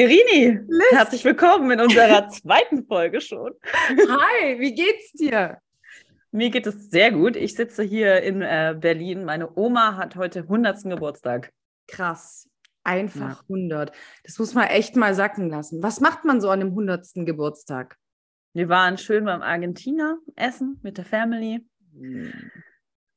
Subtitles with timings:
[0.00, 0.92] Irini, Liz.
[0.92, 3.52] herzlich willkommen in unserer zweiten Folge schon.
[3.86, 5.58] Hi, wie geht's dir?
[6.30, 7.36] Mir geht es sehr gut.
[7.36, 9.26] Ich sitze hier in äh, Berlin.
[9.26, 10.84] Meine Oma hat heute 100.
[10.84, 11.52] Geburtstag.
[11.86, 12.48] Krass.
[12.82, 13.54] Einfach ja.
[13.54, 13.92] 100.
[14.24, 15.82] Das muss man echt mal sacken lassen.
[15.82, 17.06] Was macht man so an dem 100.
[17.26, 17.98] Geburtstag?
[18.54, 21.68] Wir waren schön beim Argentiner essen mit der Family.
[21.92, 22.32] Mhm.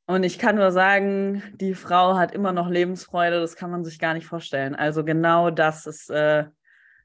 [0.05, 3.39] Und ich kann nur sagen, die Frau hat immer noch Lebensfreude.
[3.39, 4.75] Das kann man sich gar nicht vorstellen.
[4.75, 6.43] Also genau das ist äh,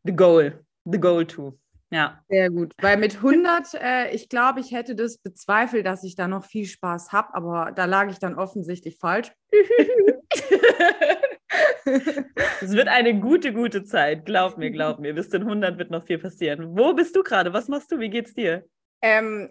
[0.04, 0.52] the goal,
[0.84, 1.58] the goal to.
[1.90, 2.22] Ja.
[2.28, 6.28] Sehr gut, weil mit 100, äh, ich glaube, ich hätte das bezweifelt, dass ich da
[6.28, 9.32] noch viel Spaß habe, aber da lag ich dann offensichtlich falsch.
[12.60, 14.24] Es wird eine gute, gute Zeit.
[14.24, 15.14] Glaub mir, glaub mir.
[15.14, 16.76] Bis zu 100 wird noch viel passieren.
[16.76, 17.52] Wo bist du gerade?
[17.52, 17.98] Was machst du?
[17.98, 18.64] Wie geht's dir?
[19.02, 19.50] Ähm,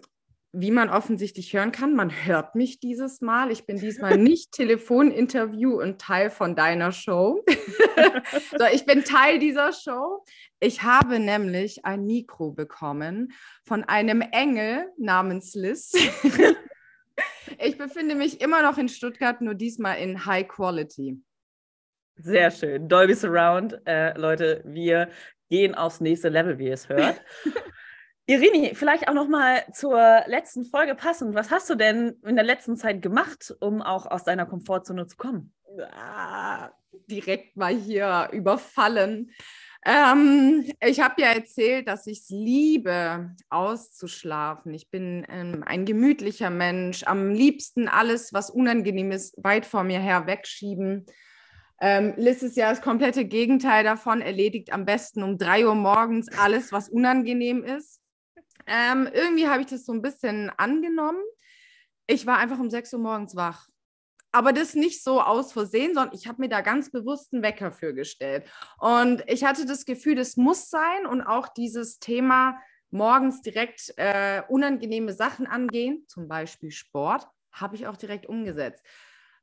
[0.52, 3.50] wie man offensichtlich hören kann, man hört mich dieses Mal.
[3.50, 7.44] Ich bin diesmal nicht Telefoninterview und Teil von deiner Show.
[8.58, 10.24] so, ich bin Teil dieser Show.
[10.58, 13.32] Ich habe nämlich ein Mikro bekommen
[13.64, 15.92] von einem Engel namens Liz.
[17.58, 21.22] ich befinde mich immer noch in Stuttgart, nur diesmal in High Quality.
[22.16, 22.88] Sehr schön.
[22.88, 23.80] Dolby Surround.
[23.86, 25.10] Äh, Leute, wir
[25.50, 27.20] gehen aufs nächste Level, wie ihr es hört.
[28.30, 31.34] Irini, vielleicht auch noch mal zur letzten Folge passend.
[31.34, 35.16] Was hast du denn in der letzten Zeit gemacht, um auch aus deiner Komfortzone zu
[35.16, 35.54] kommen?
[35.92, 36.68] Ah,
[37.10, 39.30] direkt mal hier überfallen.
[39.82, 44.74] Ähm, ich habe ja erzählt, dass ich es liebe, auszuschlafen.
[44.74, 47.04] Ich bin ähm, ein gemütlicher Mensch.
[47.04, 51.06] Am liebsten alles, was unangenehm ist, weit vor mir her wegschieben.
[51.80, 56.28] Ähm, Liz ist ja das komplette Gegenteil davon, erledigt am besten um drei Uhr morgens
[56.36, 58.02] alles, was unangenehm ist.
[58.68, 61.22] Ähm, irgendwie habe ich das so ein bisschen angenommen.
[62.06, 63.66] Ich war einfach um 6 Uhr morgens wach.
[64.30, 67.72] Aber das nicht so aus Versehen, sondern ich habe mir da ganz bewusst einen Wecker
[67.72, 68.44] für gestellt.
[68.78, 72.58] Und ich hatte das Gefühl, das muss sein und auch dieses Thema
[72.90, 78.84] morgens direkt äh, unangenehme Sachen angehen, zum Beispiel Sport, habe ich auch direkt umgesetzt.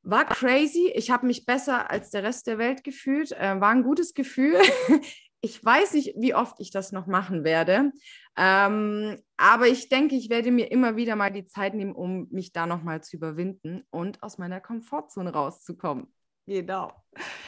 [0.02, 0.92] War crazy.
[0.94, 3.32] Ich habe mich besser als der Rest der Welt gefühlt.
[3.32, 4.60] Äh, war ein gutes Gefühl.
[5.46, 7.92] ich weiß nicht, wie oft ich das noch machen werde.
[8.36, 12.52] Ähm, aber ich denke, ich werde mir immer wieder mal die Zeit nehmen, um mich
[12.52, 16.12] da nochmal zu überwinden und aus meiner Komfortzone rauszukommen.
[16.46, 16.92] Genau.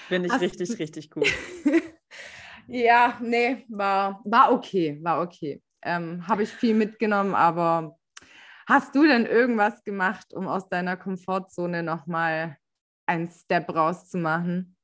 [0.07, 0.75] Finde ich Hast richtig, du...
[0.77, 1.27] richtig gut.
[2.69, 5.61] ja, nee, war, war okay, war okay.
[5.83, 7.99] Ähm, Habe ich viel mitgenommen, aber
[8.69, 12.59] hast du denn irgendwas gemacht, um aus deiner Komfortzone nochmal
[13.07, 14.78] einen Step rauszumachen?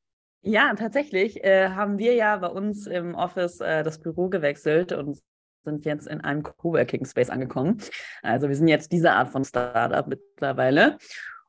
[0.47, 5.19] Ja, tatsächlich äh, haben wir ja bei uns im Office äh, das Büro gewechselt und
[5.65, 7.79] sind jetzt in einem Coworking Space angekommen.
[8.23, 10.99] Also wir sind jetzt diese Art von Startup mittlerweile.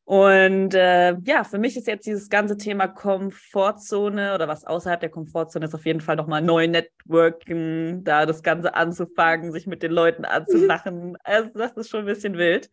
[0.05, 5.09] Und äh, ja, für mich ist jetzt dieses ganze Thema Komfortzone oder was außerhalb der
[5.09, 9.91] Komfortzone ist auf jeden Fall nochmal neu Networken, da das Ganze anzufangen, sich mit den
[9.91, 11.17] Leuten anzulachen.
[11.25, 12.69] Also das ist schon ein bisschen wild.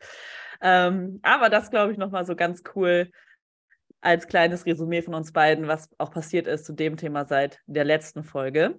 [0.60, 3.10] Ähm, aber das glaube ich nochmal so ganz cool
[4.02, 7.84] als kleines Resümee von uns beiden, was auch passiert ist zu dem Thema seit der
[7.84, 8.78] letzten Folge.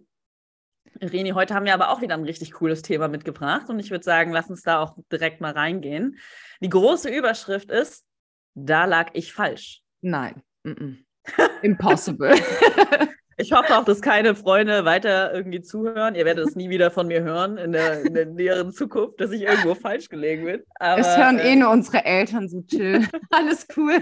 [1.01, 4.03] Reni, heute haben wir aber auch wieder ein richtig cooles Thema mitgebracht und ich würde
[4.03, 6.19] sagen, lass uns da auch direkt mal reingehen.
[6.59, 8.05] Die große Überschrift ist,
[8.53, 9.81] da lag ich falsch.
[10.01, 10.43] Nein.
[10.63, 10.97] Mm -mm.
[11.63, 12.35] Impossible.
[13.37, 16.15] Ich hoffe auch, dass keine Freunde weiter irgendwie zuhören.
[16.15, 19.31] Ihr werdet es nie wieder von mir hören in der, in der näheren Zukunft, dass
[19.31, 20.63] ich irgendwo falsch gelegen bin.
[20.75, 23.07] Aber, es hören eh äh, nur unsere Eltern so chill.
[23.31, 23.99] Alles cool.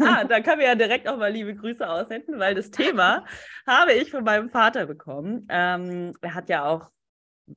[0.00, 3.24] ah, da können wir ja direkt auch mal liebe Grüße aussenden, weil das Thema
[3.66, 5.46] habe ich von meinem Vater bekommen.
[5.48, 6.90] Ähm, er hat ja auch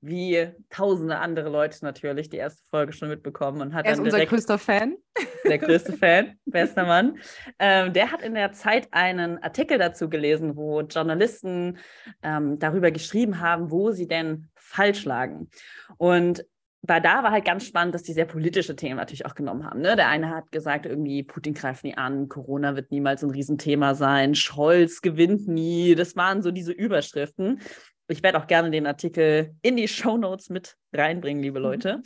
[0.01, 4.25] wie tausende andere Leute natürlich die erste Folge schon mitbekommen und hat er ist unser
[4.25, 4.95] größter Fan.
[5.44, 7.17] Der größte Fan, bester Mann.
[7.59, 11.78] Ähm, der hat in der Zeit einen Artikel dazu gelesen, wo Journalisten
[12.23, 15.50] ähm, darüber geschrieben haben, wo sie denn falsch lagen.
[15.97, 16.45] Und
[16.85, 19.81] bei da war halt ganz spannend, dass die sehr politische Themen natürlich auch genommen haben.
[19.81, 19.95] Ne?
[19.95, 24.35] Der eine hat gesagt, irgendwie Putin greift nie an, Corona wird niemals ein Riesenthema sein,
[24.35, 25.95] Scholz gewinnt nie.
[25.95, 27.59] Das waren so diese Überschriften.
[28.08, 31.66] Ich werde auch gerne den Artikel in die Show Notes mit reinbringen, liebe mhm.
[31.66, 31.98] Leute.
[31.98, 32.04] Mhm.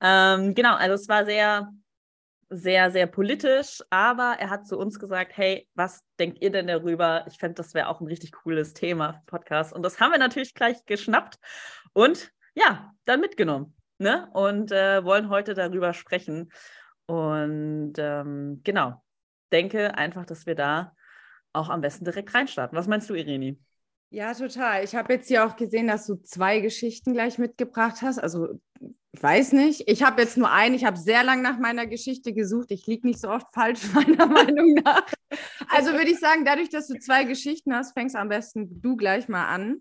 [0.00, 1.72] Ähm, genau, also es war sehr,
[2.48, 7.24] sehr, sehr politisch, aber er hat zu uns gesagt, hey, was denkt ihr denn darüber?
[7.28, 9.72] Ich fände, das wäre auch ein richtig cooles Thema für Podcast.
[9.72, 11.38] Und das haben wir natürlich gleich geschnappt
[11.92, 13.76] und ja, dann mitgenommen.
[13.98, 14.28] Ne?
[14.32, 16.50] Und äh, wollen heute darüber sprechen.
[17.06, 19.02] Und ähm, genau,
[19.52, 20.94] denke einfach, dass wir da
[21.52, 22.76] auch am besten direkt reinstarten.
[22.78, 23.58] Was meinst du, Irene?
[24.12, 24.82] Ja, total.
[24.84, 28.18] Ich habe jetzt hier auch gesehen, dass du zwei Geschichten gleich mitgebracht hast.
[28.18, 28.60] Also,
[29.12, 29.88] ich weiß nicht.
[29.88, 30.74] Ich habe jetzt nur eine.
[30.76, 32.70] Ich habe sehr lange nach meiner Geschichte gesucht.
[32.70, 35.06] Ich liege nicht so oft falsch, meiner Meinung nach.
[35.68, 39.28] Also würde ich sagen, dadurch, dass du zwei Geschichten hast, fängst am besten du gleich
[39.28, 39.80] mal an.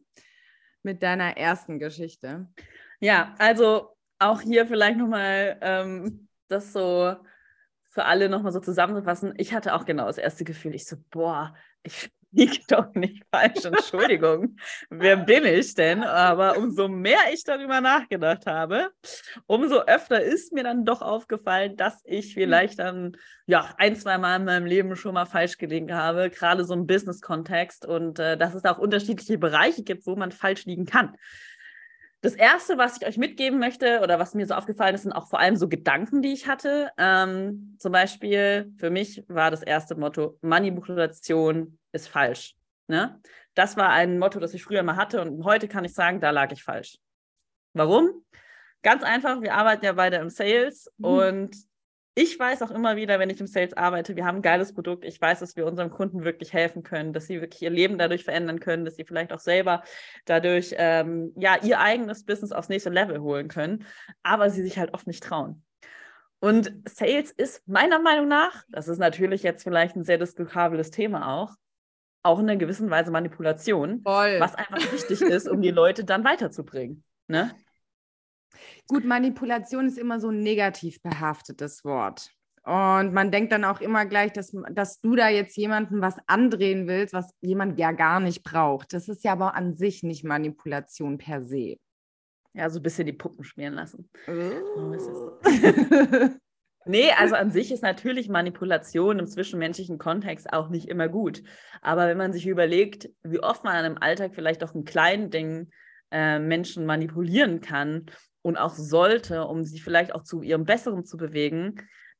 [0.84, 2.48] mit deiner ersten Geschichte.
[3.00, 7.16] Ja, also auch hier vielleicht nochmal ähm, das so
[7.90, 9.34] für alle nochmal so zusammenzufassen.
[9.38, 13.66] Ich hatte auch genau das erste Gefühl, ich so, boah, ich liege doch nicht falsch,
[13.66, 14.56] Entschuldigung.
[14.90, 16.04] Wer bin ich denn?
[16.04, 18.92] Aber umso mehr ich darüber nachgedacht habe,
[19.48, 24.38] umso öfter ist mir dann doch aufgefallen, dass ich vielleicht dann ja ein, zwei Mal
[24.38, 28.54] in meinem Leben schon mal falsch gelegen habe, gerade so im Business-Kontext und äh, dass
[28.54, 31.16] es da auch unterschiedliche Bereiche gibt, wo man falsch liegen kann.
[32.22, 35.30] Das erste, was ich euch mitgeben möchte oder was mir so aufgefallen ist, sind auch
[35.30, 36.92] vor allem so Gedanken, die ich hatte.
[36.98, 42.56] Ähm, zum Beispiel für mich war das erste Motto: Manipulation ist falsch.
[42.88, 43.22] Ne?
[43.54, 46.32] Das war ein Motto, das ich früher mal hatte und heute kann ich sagen, da
[46.32, 46.98] lag ich falsch.
[47.74, 48.26] Warum?
[48.82, 51.06] Ganz einfach, wir arbeiten ja beide im Sales mhm.
[51.06, 51.69] und
[52.20, 55.06] ich weiß auch immer wieder, wenn ich im Sales arbeite, wir haben ein geiles Produkt.
[55.06, 58.26] Ich weiß, dass wir unseren Kunden wirklich helfen können, dass sie wirklich ihr Leben dadurch
[58.26, 59.84] verändern können, dass sie vielleicht auch selber
[60.26, 63.86] dadurch ähm, ja ihr eigenes Business aufs nächste Level holen können,
[64.22, 65.64] aber sie sich halt oft nicht trauen.
[66.42, 71.38] Und Sales ist meiner Meinung nach, das ist natürlich jetzt vielleicht ein sehr diskutables Thema
[71.38, 71.56] auch,
[72.22, 74.42] auch in einer gewissen Weise Manipulation, Voll.
[74.42, 77.06] was einfach wichtig ist, um die Leute dann weiterzubringen.
[77.28, 77.52] Ne?
[78.88, 82.32] Gut, Manipulation ist immer so ein negativ behaftetes Wort.
[82.64, 86.88] Und man denkt dann auch immer gleich, dass, dass du da jetzt jemanden was andrehen
[86.88, 88.94] willst, was jemand ja gar nicht braucht.
[88.94, 91.78] Das ist ja aber an sich nicht Manipulation per se.
[92.54, 94.10] Ja, so ein bisschen die Puppen schmieren lassen.
[94.28, 95.32] Oh.
[96.86, 101.42] nee, also an sich ist natürlich Manipulation im zwischenmenschlichen Kontext auch nicht immer gut.
[101.82, 105.72] Aber wenn man sich überlegt, wie oft man im Alltag vielleicht auch in kleinen Dingen
[106.12, 108.08] äh, Menschen manipulieren kann
[108.50, 111.76] und auch sollte, um sie vielleicht auch zu ihrem Besseren zu bewegen,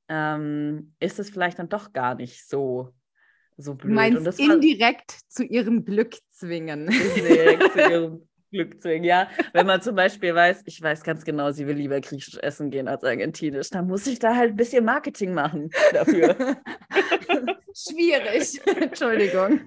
[0.08, 2.94] ähm, ist es vielleicht dann doch gar nicht so,
[3.58, 3.92] so blöd.
[3.92, 6.88] Du meinst indirekt zu ihrem Glück zwingen.
[6.88, 9.28] Indirekt zu ihrem Glück zwingen, ja.
[9.54, 12.88] Wenn man zum Beispiel weiß, ich weiß ganz genau, sie will lieber griechisch essen gehen
[12.88, 16.36] als argentinisch, dann muss ich da halt ein bisschen Marketing machen dafür.
[17.76, 18.62] Schwierig.
[18.82, 19.62] Entschuldigung.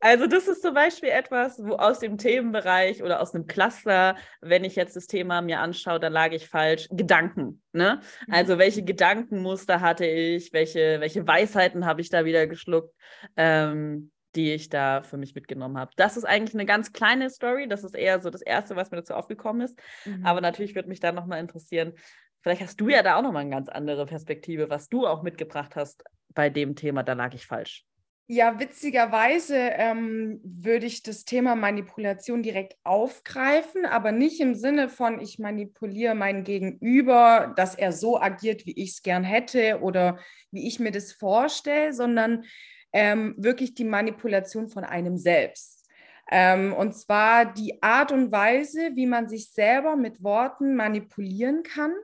[0.00, 4.64] Also das ist zum Beispiel etwas, wo aus dem Themenbereich oder aus einem Cluster, wenn
[4.64, 7.62] ich jetzt das Thema mir anschaue, dann lag ich falsch, Gedanken.
[7.72, 8.00] Ne?
[8.26, 8.34] Mhm.
[8.34, 12.94] Also welche Gedankenmuster hatte ich, welche, welche Weisheiten habe ich da wieder geschluckt,
[13.36, 15.90] ähm, die ich da für mich mitgenommen habe.
[15.96, 17.66] Das ist eigentlich eine ganz kleine Story.
[17.66, 19.78] Das ist eher so das Erste, was mir dazu aufgekommen ist.
[20.04, 20.24] Mhm.
[20.24, 21.94] Aber natürlich würde mich da nochmal interessieren,
[22.42, 25.74] vielleicht hast du ja da auch nochmal eine ganz andere Perspektive, was du auch mitgebracht
[25.74, 26.04] hast
[26.34, 27.87] bei dem Thema, da lag ich falsch.
[28.30, 35.18] Ja, witzigerweise ähm, würde ich das Thema Manipulation direkt aufgreifen, aber nicht im Sinne von,
[35.18, 40.18] ich manipuliere mein Gegenüber, dass er so agiert, wie ich es gern hätte oder
[40.50, 42.44] wie ich mir das vorstelle, sondern
[42.92, 45.88] ähm, wirklich die Manipulation von einem selbst.
[46.30, 51.94] Ähm, und zwar die Art und Weise, wie man sich selber mit Worten manipulieren kann.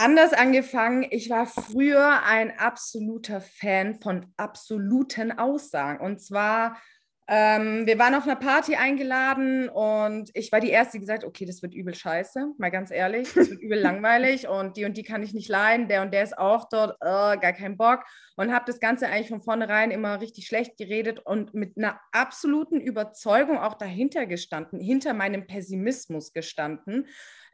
[0.00, 1.06] Anders angefangen.
[1.10, 6.02] Ich war früher ein absoluter Fan von absoluten Aussagen.
[6.02, 6.80] Und zwar,
[7.28, 11.44] ähm, wir waren auf einer Party eingeladen und ich war die Erste, die gesagt okay,
[11.44, 15.02] das wird übel scheiße, mal ganz ehrlich, das wird übel langweilig und die und die
[15.02, 18.04] kann ich nicht leiden, der und der ist auch dort, uh, gar keinen Bock.
[18.36, 22.80] Und habe das Ganze eigentlich von vornherein immer richtig schlecht geredet und mit einer absoluten
[22.80, 27.06] Überzeugung auch dahinter gestanden, hinter meinem Pessimismus gestanden.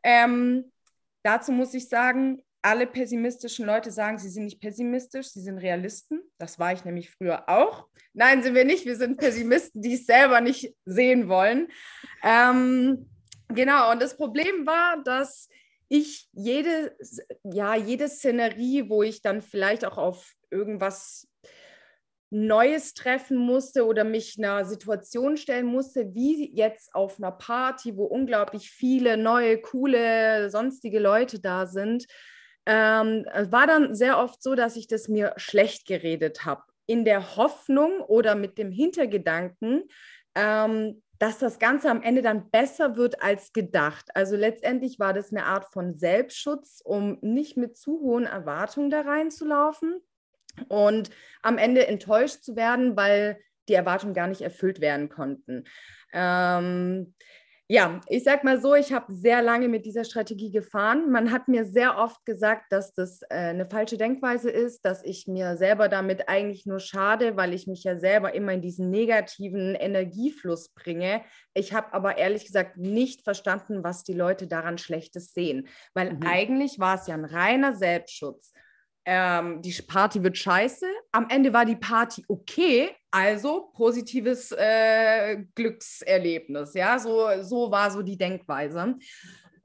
[0.04, 0.70] Ähm,
[1.26, 6.20] Dazu muss ich sagen, alle pessimistischen Leute sagen, sie sind nicht pessimistisch, sie sind Realisten.
[6.38, 7.88] Das war ich nämlich früher auch.
[8.12, 8.86] Nein, sind wir nicht.
[8.86, 11.66] Wir sind Pessimisten, die es selber nicht sehen wollen.
[12.22, 13.10] Ähm,
[13.48, 15.48] genau, und das Problem war, dass
[15.88, 16.96] ich jede,
[17.42, 21.26] ja, jede Szenerie, wo ich dann vielleicht auch auf irgendwas
[22.30, 28.04] Neues treffen musste oder mich einer Situation stellen musste, wie jetzt auf einer Party, wo
[28.04, 32.06] unglaublich viele neue, coole, sonstige Leute da sind,
[32.66, 36.62] ähm, war dann sehr oft so, dass ich das mir schlecht geredet habe.
[36.86, 39.84] In der Hoffnung oder mit dem Hintergedanken,
[40.34, 44.04] ähm, dass das Ganze am Ende dann besser wird als gedacht.
[44.14, 49.02] Also letztendlich war das eine Art von Selbstschutz, um nicht mit zu hohen Erwartungen da
[49.02, 50.02] reinzulaufen
[50.68, 51.10] und
[51.42, 55.64] am Ende enttäuscht zu werden, weil die Erwartungen gar nicht erfüllt werden konnten.
[56.12, 57.14] Ähm,
[57.68, 61.10] ja, ich sag mal so, ich habe sehr lange mit dieser Strategie gefahren.
[61.10, 65.26] Man hat mir sehr oft gesagt, dass das äh, eine falsche Denkweise ist, dass ich
[65.26, 69.74] mir selber damit eigentlich nur schade, weil ich mich ja selber immer in diesen negativen
[69.74, 71.22] Energiefluss bringe.
[71.54, 76.22] Ich habe aber ehrlich gesagt nicht verstanden, was die Leute daran Schlechtes sehen, weil mhm.
[76.24, 78.52] eigentlich war es ja ein reiner Selbstschutz
[79.06, 80.86] ähm, die Party wird scheiße.
[81.12, 88.02] Am Ende war die Party okay, Also positives äh, Glückserlebnis, ja, so, so war so
[88.02, 88.96] die Denkweise.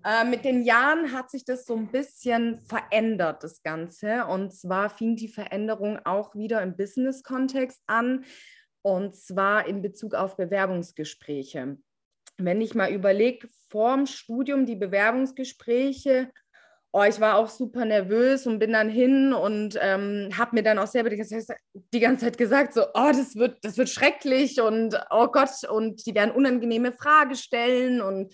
[0.05, 4.25] Äh, mit den Jahren hat sich das so ein bisschen verändert, das Ganze.
[4.25, 8.23] Und zwar fing die Veränderung auch wieder im Business-Kontext an,
[8.83, 11.77] und zwar in Bezug auf Bewerbungsgespräche.
[12.37, 16.31] Wenn ich mal überlege, vorm Studium die Bewerbungsgespräche,
[16.93, 20.77] oh, ich war auch super nervös und bin dann hin und ähm, habe mir dann
[20.77, 23.89] auch selber die ganze, Zeit, die ganze, Zeit, gesagt, so, oh, das wird, das wird
[23.89, 28.33] schrecklich und oh Gott, und die werden unangenehme Fragen stellen und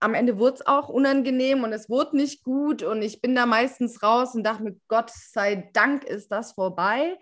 [0.00, 3.46] am Ende wurde es auch unangenehm und es wurde nicht gut und ich bin da
[3.46, 7.16] meistens raus und dachte mir, Gott sei Dank ist das vorbei.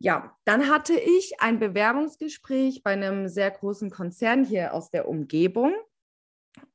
[0.00, 5.72] Ja, dann hatte ich ein Bewerbungsgespräch bei einem sehr großen Konzern hier aus der Umgebung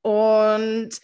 [0.02, 1.02] und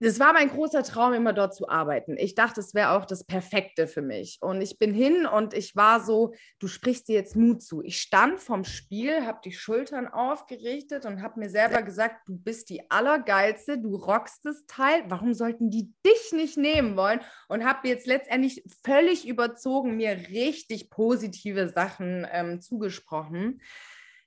[0.00, 2.16] das war mein großer Traum, immer dort zu arbeiten.
[2.16, 4.38] Ich dachte, es wäre auch das Perfekte für mich.
[4.40, 7.82] Und ich bin hin und ich war so, du sprichst dir jetzt Mut zu.
[7.82, 12.70] Ich stand vom Spiel, habe die Schultern aufgerichtet und habe mir selber gesagt, du bist
[12.70, 15.02] die Allergeilste, du rockst das Teil.
[15.08, 17.20] Warum sollten die dich nicht nehmen wollen?
[17.48, 23.60] Und habe jetzt letztendlich völlig überzogen, mir richtig positive Sachen ähm, zugesprochen.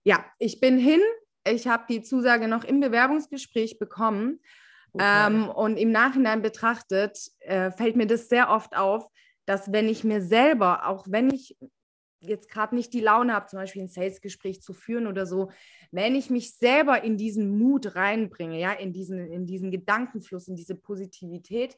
[0.04, 1.01] Ja, ich bin hin.
[1.48, 4.42] Ich habe die Zusage noch im Bewerbungsgespräch bekommen
[5.00, 9.08] Ähm, und im Nachhinein betrachtet, äh, fällt mir das sehr oft auf,
[9.46, 11.58] dass wenn ich mir selber, auch wenn ich
[12.20, 15.50] jetzt gerade nicht die Laune habe, zum Beispiel ein Sales-Gespräch zu führen oder so,
[15.92, 20.56] wenn ich mich selber in diesen Mut reinbringe, ja, in diesen, in diesen Gedankenfluss, in
[20.56, 21.76] diese Positivität,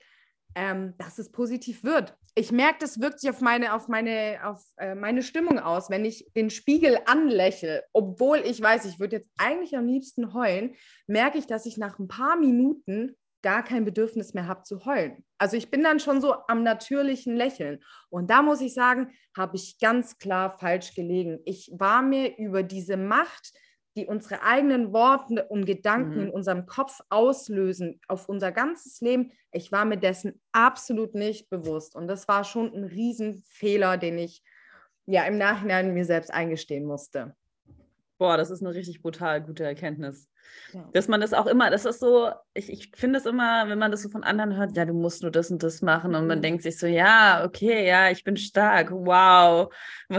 [0.55, 2.15] ähm, dass es positiv wird.
[2.35, 6.03] Ich merke, das wirkt sich auf meine, auf meine, auf äh, meine Stimmung aus, wenn
[6.03, 11.37] ich den Spiegel anlächle, obwohl ich weiß, ich würde jetzt eigentlich am liebsten heulen, merke
[11.37, 15.23] ich, dass ich nach ein paar Minuten gar kein Bedürfnis mehr habe zu heulen.
[15.37, 17.83] Also ich bin dann schon so am natürlichen Lächeln.
[18.09, 21.39] Und da muss ich sagen, habe ich ganz klar falsch gelegen.
[21.45, 23.51] Ich war mir über diese Macht,
[23.95, 26.23] die unsere eigenen Worte und Gedanken mhm.
[26.27, 31.95] in unserem Kopf auslösen auf unser ganzes Leben, ich war mir dessen absolut nicht bewusst.
[31.95, 34.43] Und das war schon ein Riesenfehler, den ich
[35.05, 37.35] ja im Nachhinein mir selbst eingestehen musste.
[38.23, 40.29] Boah, das ist eine richtig brutal gute Erkenntnis.
[40.71, 40.89] Ja.
[40.93, 43.91] Dass man das auch immer, das ist so, ich, ich finde es immer, wenn man
[43.91, 46.37] das so von anderen hört, ja, du musst nur das und das machen und man
[46.37, 46.41] mhm.
[46.41, 49.73] denkt sich so, ja, okay, ja, ich bin stark, wow.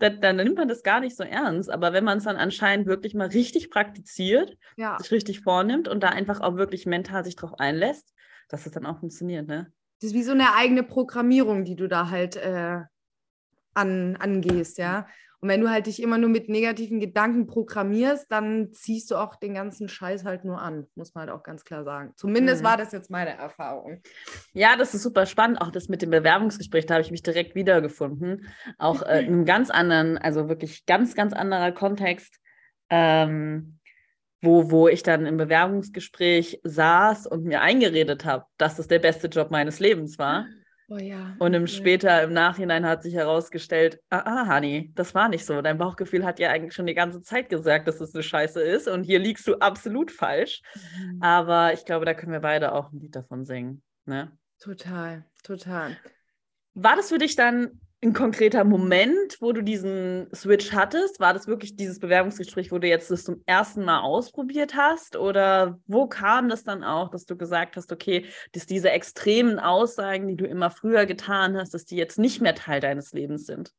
[0.00, 1.70] dann, dann, nimmt man das gar nicht so ernst.
[1.70, 4.98] Aber wenn man es dann anscheinend wirklich mal richtig praktiziert, ja.
[4.98, 8.12] sich richtig vornimmt und da einfach auch wirklich mental sich drauf einlässt,
[8.48, 9.72] dass es dann auch funktioniert, ne?
[10.00, 12.80] Das ist wie so eine eigene Programmierung, die du da halt äh,
[13.74, 15.06] an, angehst, ja.
[15.42, 19.34] Und wenn du halt dich immer nur mit negativen Gedanken programmierst, dann ziehst du auch
[19.34, 22.12] den ganzen Scheiß halt nur an, muss man halt auch ganz klar sagen.
[22.14, 22.66] Zumindest mhm.
[22.66, 24.00] war das jetzt meine Erfahrung.
[24.52, 25.60] Ja, das ist super spannend.
[25.60, 28.46] Auch das mit dem Bewerbungsgespräch, da habe ich mich direkt wiedergefunden.
[28.78, 32.38] Auch äh, in einem ganz anderen, also wirklich ganz, ganz anderer Kontext.
[32.88, 33.80] Ähm,
[34.42, 39.28] wo, wo ich dann im Bewerbungsgespräch saß und mir eingeredet habe, dass das der beste
[39.28, 40.46] Job meines Lebens war.
[40.92, 41.34] Oh ja.
[41.38, 45.62] Und im später, im Nachhinein hat sich herausgestellt, ah, ah, Hani, das war nicht so.
[45.62, 48.88] Dein Bauchgefühl hat ja eigentlich schon die ganze Zeit gesagt, dass es eine Scheiße ist
[48.88, 50.60] und hier liegst du absolut falsch.
[50.74, 51.22] Mhm.
[51.22, 53.82] Aber ich glaube, da können wir beide auch ein Lied davon singen.
[54.04, 54.36] Ne?
[54.58, 55.96] Total, total.
[56.74, 61.20] War das für dich dann ein konkreter Moment, wo du diesen Switch hattest?
[61.20, 65.16] War das wirklich dieses Bewerbungsgespräch, wo du jetzt das zum ersten Mal ausprobiert hast?
[65.16, 70.26] Oder wo kam das dann auch, dass du gesagt hast, okay, dass diese extremen Aussagen,
[70.26, 73.72] die du immer früher getan hast, dass die jetzt nicht mehr Teil deines Lebens sind?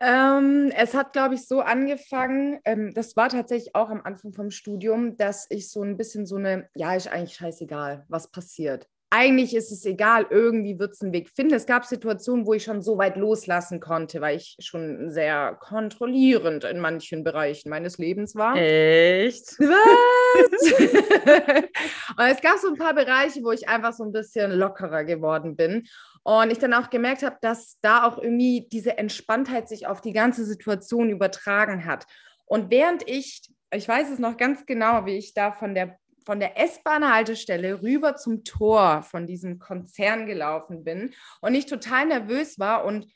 [0.00, 4.50] Ähm, es hat, glaube ich, so angefangen, ähm, das war tatsächlich auch am Anfang vom
[4.50, 9.54] Studium, dass ich so ein bisschen so eine, ja, ist eigentlich scheißegal, was passiert eigentlich
[9.54, 11.54] ist es egal, irgendwie wird es einen Weg finden.
[11.54, 16.64] Es gab Situationen, wo ich schon so weit loslassen konnte, weil ich schon sehr kontrollierend
[16.64, 18.56] in manchen Bereichen meines Lebens war.
[18.56, 19.58] Echt?
[19.60, 20.72] Was?
[22.18, 25.54] und es gab so ein paar Bereiche, wo ich einfach so ein bisschen lockerer geworden
[25.54, 25.86] bin.
[26.24, 30.12] Und ich dann auch gemerkt habe, dass da auch irgendwie diese Entspanntheit sich auf die
[30.12, 32.06] ganze Situation übertragen hat.
[32.44, 35.96] Und während ich, ich weiß es noch ganz genau, wie ich da von der
[36.26, 42.58] von der S-Bahn-Haltestelle rüber zum Tor von diesem Konzern gelaufen bin und ich total nervös
[42.58, 43.06] war und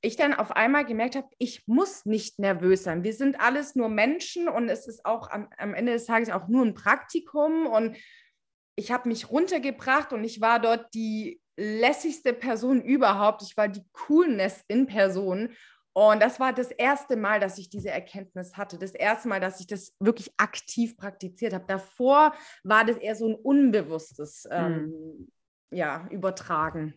[0.00, 3.04] ich dann auf einmal gemerkt habe, ich muss nicht nervös sein.
[3.04, 6.48] Wir sind alles nur Menschen und es ist auch am, am Ende des Tages auch
[6.48, 7.96] nur ein Praktikum und
[8.74, 13.42] ich habe mich runtergebracht und ich war dort die lässigste Person überhaupt.
[13.42, 15.50] Ich war die Coolness in Person
[15.94, 18.78] und das war das erste Mal, dass ich diese Erkenntnis hatte.
[18.78, 21.64] Das erste Mal, dass ich das wirklich aktiv praktiziert habe.
[21.66, 22.32] Davor
[22.64, 25.28] war das eher so ein unbewusstes ähm, mhm.
[25.70, 26.94] ja, Übertragen.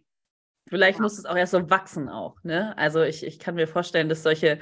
[0.67, 1.03] Vielleicht ja.
[1.03, 2.75] muss es auch erst so wachsen auch, ne?
[2.77, 4.59] Also ich, ich kann mir vorstellen, dass solche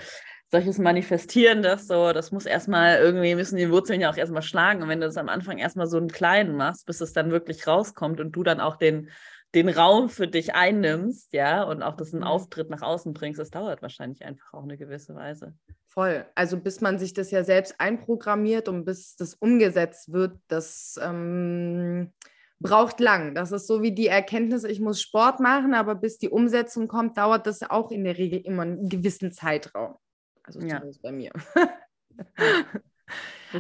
[0.54, 4.84] solches Manifestieren, das so, das muss erstmal irgendwie, müssen die Wurzeln ja auch erstmal schlagen.
[4.84, 7.66] Und wenn du das am Anfang erstmal so einen kleinen machst, bis es dann wirklich
[7.66, 9.10] rauskommt und du dann auch den,
[9.56, 12.28] den Raum für dich einnimmst, ja, und auch das einen mhm.
[12.28, 15.56] Auftritt nach außen bringst, das dauert wahrscheinlich einfach auch eine gewisse Weise.
[15.88, 16.26] Voll.
[16.34, 22.12] Also bis man sich das ja selbst einprogrammiert und bis das umgesetzt wird, das ähm,
[22.60, 23.36] braucht lang.
[23.36, 27.18] Das ist so wie die Erkenntnis, ich muss Sport machen, aber bis die Umsetzung kommt,
[27.18, 29.96] dauert das auch in der Regel immer einen gewissen Zeitraum.
[30.42, 30.78] Also ja.
[30.78, 31.32] zumindest bei mir.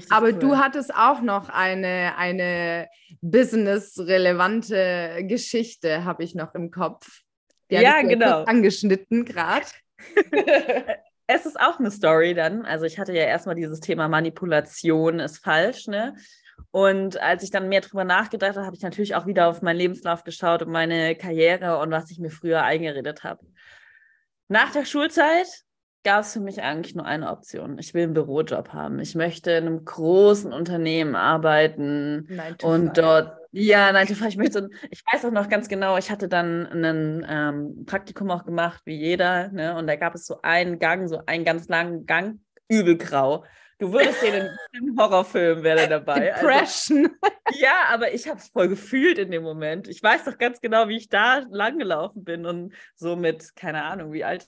[0.09, 0.39] Aber cool.
[0.39, 2.87] du hattest auch noch eine, eine
[3.21, 7.21] business-relevante Geschichte, habe ich noch im Kopf.
[7.69, 8.43] Die ja, genau.
[8.43, 9.65] angeschnitten gerade.
[11.27, 12.65] es ist auch eine Story dann.
[12.65, 16.15] Also ich hatte ja erstmal dieses Thema Manipulation ist falsch, ne?
[16.71, 19.77] Und als ich dann mehr drüber nachgedacht habe, habe ich natürlich auch wieder auf meinen
[19.77, 23.45] Lebenslauf geschaut und meine Karriere und was ich mir früher eingeredet habe.
[24.47, 25.47] Nach der Schulzeit
[26.03, 27.77] gab es für mich eigentlich nur eine Option.
[27.79, 28.99] Ich will einen Bürojob haben.
[28.99, 32.27] Ich möchte in einem großen Unternehmen arbeiten
[32.61, 36.65] und dort, ja, nein, ich möchte, ich weiß auch noch ganz genau, ich hatte dann
[36.65, 39.75] ein ähm, Praktikum auch gemacht, wie jeder, ne?
[39.77, 43.45] Und da gab es so einen Gang, so einen ganz langen Gang, übelgrau.
[43.79, 46.33] Du würdest sehen, in einem Horrorfilm wäre dabei.
[46.33, 47.09] Also Depression.
[47.21, 49.87] Also, ja, aber ich habe es voll gefühlt in dem Moment.
[49.87, 54.13] Ich weiß doch ganz genau, wie ich da langgelaufen bin und so mit, keine Ahnung,
[54.13, 54.47] wie alt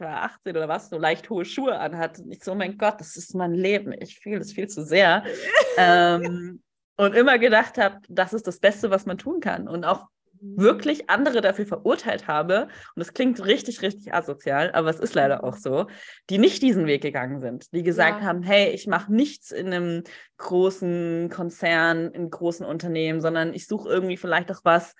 [0.00, 2.18] 18 oder was, so leicht hohe Schuhe anhat.
[2.18, 3.92] Und ich so, mein Gott, das ist mein Leben.
[4.00, 5.24] Ich fühle das viel zu sehr.
[5.78, 6.62] ähm,
[6.96, 9.68] und immer gedacht habe, das ist das Beste, was man tun kann.
[9.68, 10.08] Und auch
[10.40, 12.64] wirklich andere dafür verurteilt habe,
[12.94, 15.86] und das klingt richtig, richtig asozial, aber es ist leider auch so,
[16.30, 18.26] die nicht diesen Weg gegangen sind, die gesagt ja.
[18.26, 20.04] haben, hey, ich mache nichts in einem
[20.38, 24.94] großen Konzern, in großen Unternehmen, sondern ich suche irgendwie vielleicht auch was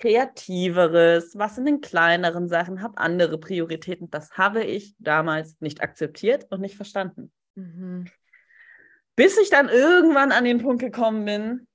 [0.00, 4.10] Kreativeres, was in den kleineren Sachen, habe andere Prioritäten.
[4.10, 7.30] Das habe ich damals nicht akzeptiert und nicht verstanden.
[7.54, 8.06] Mhm.
[9.14, 11.66] Bis ich dann irgendwann an den Punkt gekommen bin,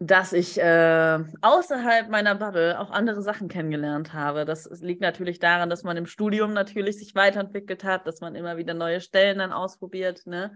[0.00, 4.44] dass ich äh, außerhalb meiner Bubble auch andere Sachen kennengelernt habe.
[4.44, 8.56] Das liegt natürlich daran, dass man im Studium natürlich sich weiterentwickelt hat, dass man immer
[8.56, 10.26] wieder neue Stellen dann ausprobiert.
[10.26, 10.52] Ne?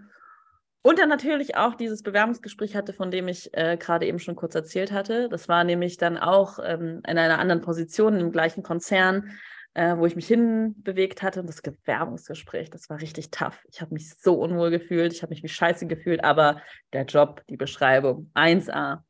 [0.82, 4.54] Und dann natürlich auch dieses Bewerbungsgespräch hatte, von dem ich äh, gerade eben schon kurz
[4.54, 5.28] erzählt hatte.
[5.28, 9.30] Das war nämlich dann auch ähm, in einer anderen Position im gleichen Konzern,
[9.74, 11.40] äh, wo ich mich hinbewegt hatte.
[11.40, 13.64] Und das Bewerbungsgespräch, das war richtig tough.
[13.70, 16.62] Ich habe mich so unwohl gefühlt, ich habe mich wie scheiße gefühlt, aber
[16.92, 19.02] der Job, die Beschreibung, 1A.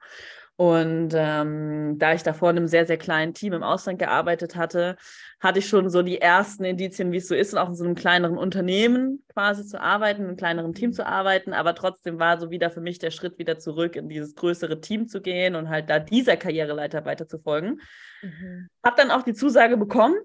[0.61, 4.97] Und ähm, da ich davor in einem sehr, sehr kleinen Team im Ausland gearbeitet hatte,
[5.39, 7.95] hatte ich schon so die ersten Indizien, wie es so ist, auch in so einem
[7.95, 11.53] kleineren Unternehmen quasi zu arbeiten, in einem kleineren Team zu arbeiten.
[11.53, 15.07] Aber trotzdem war so wieder für mich der Schritt wieder zurück in dieses größere Team
[15.07, 17.81] zu gehen und halt da dieser Karriereleiter weiter zu folgen.
[18.23, 18.69] Mhm.
[18.85, 20.17] Habe dann auch die Zusage bekommen.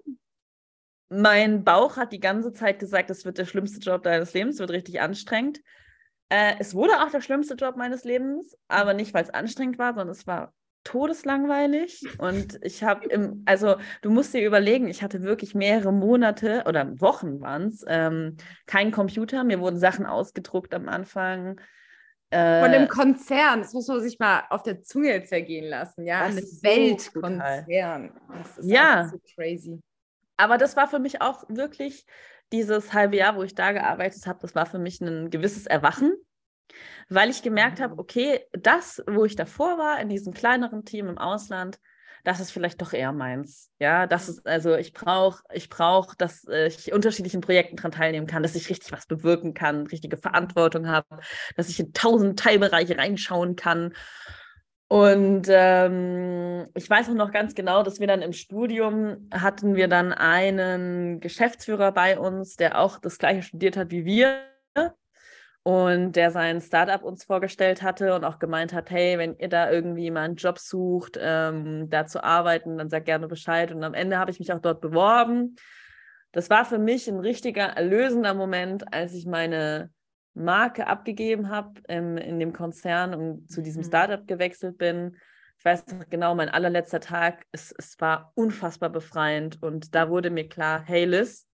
[1.10, 4.72] Mein Bauch hat die ganze Zeit gesagt, das wird der schlimmste Job deines Lebens, wird
[4.72, 5.60] richtig anstrengend.
[6.34, 9.94] Äh, es wurde auch der schlimmste Job meines Lebens, aber nicht, weil es anstrengend war,
[9.94, 10.52] sondern es war
[10.84, 12.04] todeslangweilig.
[12.18, 17.00] Und ich habe im, also du musst dir überlegen, ich hatte wirklich mehrere Monate oder
[17.00, 19.44] Wochen waren es, ähm, kein Computer.
[19.44, 21.62] Mir wurden Sachen ausgedruckt am Anfang.
[22.32, 26.22] Äh, Von dem Konzern, das muss man sich mal auf der Zunge zergehen lassen, ja.
[26.24, 28.12] Ein Weltkonzern.
[28.40, 29.08] Das ist ja.
[29.08, 29.80] so crazy.
[30.38, 32.08] Aber das war für mich auch wirklich
[32.54, 36.14] dieses halbe Jahr, wo ich da gearbeitet habe, das war für mich ein gewisses Erwachen,
[37.10, 38.00] weil ich gemerkt habe, mhm.
[38.00, 41.80] okay, das, wo ich davor war, in diesem kleineren Team im Ausland,
[42.24, 43.70] das ist vielleicht doch eher meins.
[43.80, 48.44] Ja, das ist, also ich brauche, ich brauche, dass ich unterschiedlichen Projekten daran teilnehmen kann,
[48.44, 51.20] dass ich richtig was bewirken kann, richtige Verantwortung habe,
[51.58, 53.94] dass ich in tausend Teilbereiche reinschauen kann.
[54.94, 59.88] Und ähm, ich weiß auch noch ganz genau, dass wir dann im Studium hatten wir
[59.88, 64.44] dann einen Geschäftsführer bei uns, der auch das gleiche studiert hat wie wir
[65.64, 69.72] und der sein Startup uns vorgestellt hatte und auch gemeint hat, hey, wenn ihr da
[69.72, 73.72] irgendwie mal einen Job sucht, ähm, da zu arbeiten, dann sag gerne Bescheid.
[73.72, 75.56] Und am Ende habe ich mich auch dort beworben.
[76.34, 79.90] Das war für mich ein richtiger erlösender Moment, als ich meine
[80.34, 83.88] Marke abgegeben habe ähm, in dem Konzern und zu diesem mhm.
[83.88, 85.18] Startup gewechselt bin.
[85.60, 90.30] Ich weiß noch genau, mein allerletzter Tag, es, es war unfassbar befreiend und da wurde
[90.30, 91.48] mir klar, hey Liz,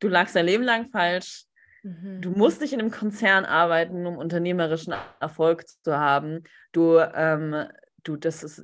[0.00, 1.46] du lagst dein Leben lang falsch.
[1.82, 2.20] Mhm.
[2.20, 6.44] Du musst nicht in einem Konzern arbeiten, um unternehmerischen Erfolg zu haben.
[6.72, 7.66] Du, ähm,
[8.02, 8.62] du, das ist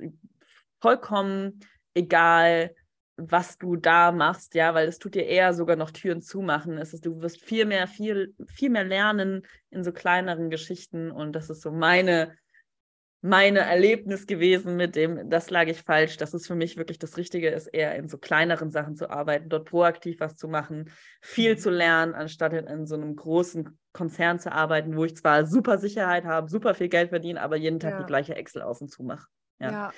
[0.81, 1.61] vollkommen
[1.93, 2.75] egal,
[3.19, 6.77] was du da machst, ja, weil es tut dir eher sogar noch Türen zumachen.
[6.77, 11.33] Es ist, du wirst viel mehr, viel, viel mehr lernen in so kleineren Geschichten und
[11.33, 12.33] das ist so meine
[13.21, 17.17] meine Erlebnis gewesen mit dem, das lag ich falsch, dass es für mich wirklich das
[17.17, 20.89] Richtige ist, eher in so kleineren Sachen zu arbeiten, dort proaktiv was zu machen,
[21.21, 21.57] viel mhm.
[21.57, 25.79] zu lernen, anstatt in, in, so einem großen Konzern zu arbeiten, wo ich zwar super
[25.79, 27.99] Sicherheit habe, super viel Geld verdiene, aber jeden Tag ja.
[27.99, 29.27] die gleiche Excel auf und zu mache.
[29.59, 29.71] Ja.
[29.71, 29.93] ja.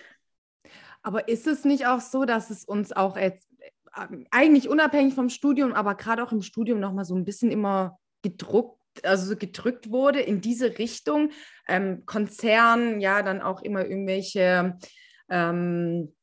[1.03, 3.47] Aber ist es nicht auch so, dass es uns auch jetzt,
[3.93, 7.99] äh, eigentlich unabhängig vom Studium, aber gerade auch im Studium nochmal so ein bisschen immer
[8.21, 11.31] gedruckt also gedrückt wurde in diese Richtung.
[11.67, 14.77] Ähm, Konzern, ja, dann auch immer irgendwelche
[15.29, 16.13] ähm,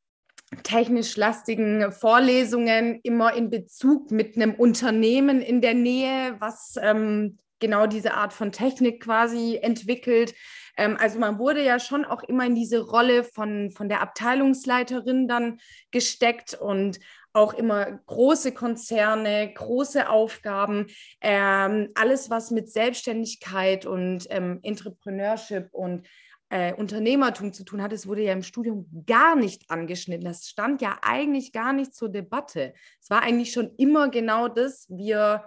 [0.63, 7.87] technisch lastigen Vorlesungen, immer in Bezug mit einem Unternehmen in der Nähe, was ähm, genau
[7.87, 10.35] diese Art von Technik quasi entwickelt.
[10.79, 15.29] Ähm, also man wurde ja schon auch immer in diese Rolle von, von der Abteilungsleiterin
[15.29, 15.61] dann
[15.91, 17.01] gesteckt und
[17.35, 20.87] auch immer große Konzerne, große Aufgaben,
[21.21, 26.09] ähm, alles, was mit Selbstständigkeit und ähm, Entrepreneurship und
[26.51, 30.25] äh, Unternehmertum zu tun hat, es wurde ja im Studium gar nicht angeschnitten.
[30.25, 32.73] Das stand ja eigentlich gar nicht zur Debatte.
[33.03, 35.45] Es war eigentlich schon immer genau das, wir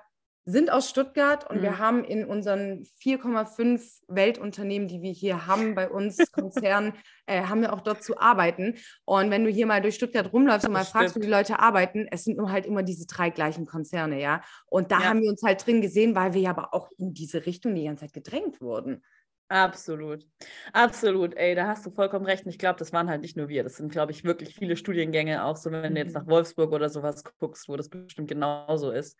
[0.51, 1.61] sind aus Stuttgart und mhm.
[1.61, 6.93] wir haben in unseren 4,5 Weltunternehmen, die wir hier haben, bei uns Konzernen,
[7.25, 8.75] äh, haben wir auch dort zu arbeiten.
[9.05, 12.07] Und wenn du hier mal durch Stuttgart rumläufst und mal fragst, wie die Leute arbeiten,
[12.11, 14.41] es sind nur halt immer diese drei gleichen Konzerne, ja.
[14.67, 15.05] Und da ja.
[15.05, 18.05] haben wir uns halt drin gesehen, weil wir aber auch in diese Richtung die ganze
[18.05, 19.03] Zeit gedrängt wurden.
[19.51, 20.25] Absolut.
[20.71, 21.35] Absolut.
[21.35, 22.45] Ey, da hast du vollkommen recht.
[22.45, 23.63] Und ich glaube, das waren halt nicht nur wir.
[23.63, 26.21] Das sind, glaube ich, wirklich viele Studiengänge, auch so, wenn du jetzt mhm.
[26.21, 29.17] nach Wolfsburg oder sowas guckst, wo das bestimmt genauso ist.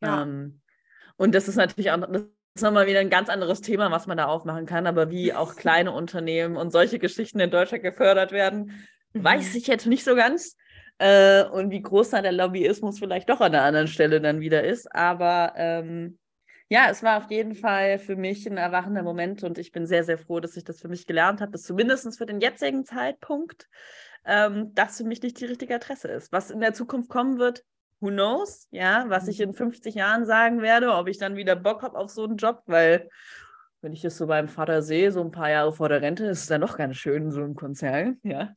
[0.00, 0.22] Ja.
[0.22, 0.60] Ähm,
[1.18, 2.22] und das ist natürlich auch das
[2.54, 4.86] ist nochmal wieder ein ganz anderes Thema, was man da aufmachen kann.
[4.86, 8.72] Aber wie auch kleine Unternehmen und solche Geschichten in Deutschland gefördert werden,
[9.12, 9.24] mhm.
[9.24, 10.56] weiß ich jetzt nicht so ganz.
[10.98, 14.64] Äh, und wie groß da der Lobbyismus vielleicht doch an der anderen Stelle dann wieder
[14.64, 14.92] ist.
[14.92, 16.18] Aber ähm,
[16.68, 20.04] ja, es war auf jeden Fall für mich ein erwachender Moment und ich bin sehr,
[20.04, 23.68] sehr froh, dass ich das für mich gelernt habe, dass zumindest für den jetzigen Zeitpunkt
[24.24, 26.32] ähm, das für mich nicht die richtige Adresse ist.
[26.32, 27.64] Was in der Zukunft kommen wird,
[28.00, 29.98] who knows, ja, was ich in 50 mhm.
[29.98, 33.08] Jahren sagen werde, ob ich dann wieder Bock habe auf so einen Job, weil
[33.80, 36.40] wenn ich es so beim Vater sehe, so ein paar Jahre vor der Rente, ist
[36.40, 38.54] es dann doch ganz schön, so ein Konzern, ja.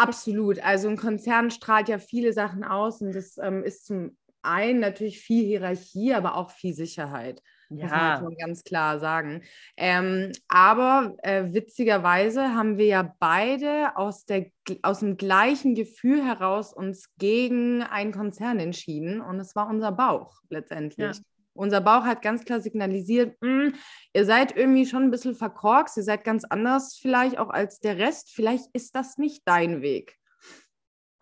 [0.00, 0.64] Absolut.
[0.64, 5.20] Also ein Konzern strahlt ja viele Sachen aus und das ähm, ist zum einen natürlich
[5.20, 7.42] viel Hierarchie, aber auch viel Sicherheit.
[7.70, 7.84] Ja.
[7.84, 9.42] Muss man schon ganz klar sagen.
[9.76, 14.46] Ähm, aber äh, witzigerweise haben wir ja beide aus, der,
[14.82, 20.40] aus dem gleichen Gefühl heraus uns gegen einen Konzern entschieden und es war unser Bauch
[20.48, 21.16] letztendlich.
[21.16, 21.22] Ja.
[21.52, 23.74] Unser Bauch hat ganz klar signalisiert, hm,
[24.12, 27.98] ihr seid irgendwie schon ein bisschen verkorkst, ihr seid ganz anders vielleicht auch als der
[27.98, 28.30] Rest.
[28.32, 30.19] Vielleicht ist das nicht dein Weg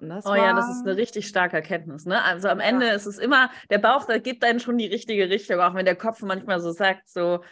[0.01, 2.07] oh ja, das ist eine richtig starke Erkenntnis.
[2.07, 2.23] Ne?
[2.23, 5.61] Also am Ende ist es immer, der Bauch, da gibt einen schon die richtige Richtung,
[5.61, 7.43] auch wenn der Kopf manchmal so sagt, so,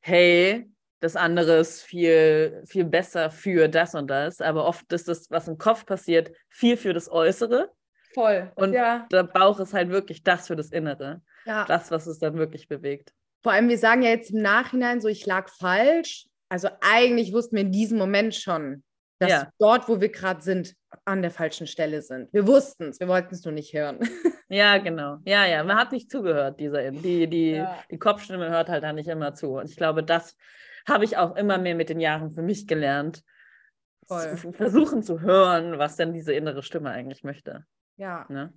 [0.00, 0.68] hey,
[1.00, 4.40] das andere ist viel, viel besser für das und das.
[4.40, 7.70] Aber oft ist das, was im Kopf passiert, viel für das Äußere.
[8.14, 8.52] Voll.
[8.54, 9.06] Und ja.
[9.10, 11.22] der Bauch ist halt wirklich das für das Innere.
[11.44, 11.64] Ja.
[11.64, 13.12] Das, was es dann wirklich bewegt.
[13.42, 16.26] Vor allem, wir sagen ja jetzt im Nachhinein so, ich lag falsch.
[16.48, 18.84] Also eigentlich wussten wir in diesem Moment schon,
[19.22, 19.48] dass ja.
[19.58, 22.32] dort, wo wir gerade sind, an der falschen Stelle sind.
[22.32, 23.98] Wir wussten es, wir wollten es nur nicht hören.
[24.48, 25.16] Ja, genau.
[25.24, 27.82] Ja, ja, man hat nicht zugehört, dieser, die, die, ja.
[27.90, 29.56] die Kopfstimme hört halt da nicht immer zu.
[29.56, 30.36] Und ich glaube, das
[30.86, 33.22] habe ich auch immer mehr mit den Jahren für mich gelernt.
[34.06, 34.36] Voll.
[34.36, 37.64] Zu versuchen zu hören, was denn diese innere Stimme eigentlich möchte.
[37.96, 38.26] Ja.
[38.28, 38.52] Ne?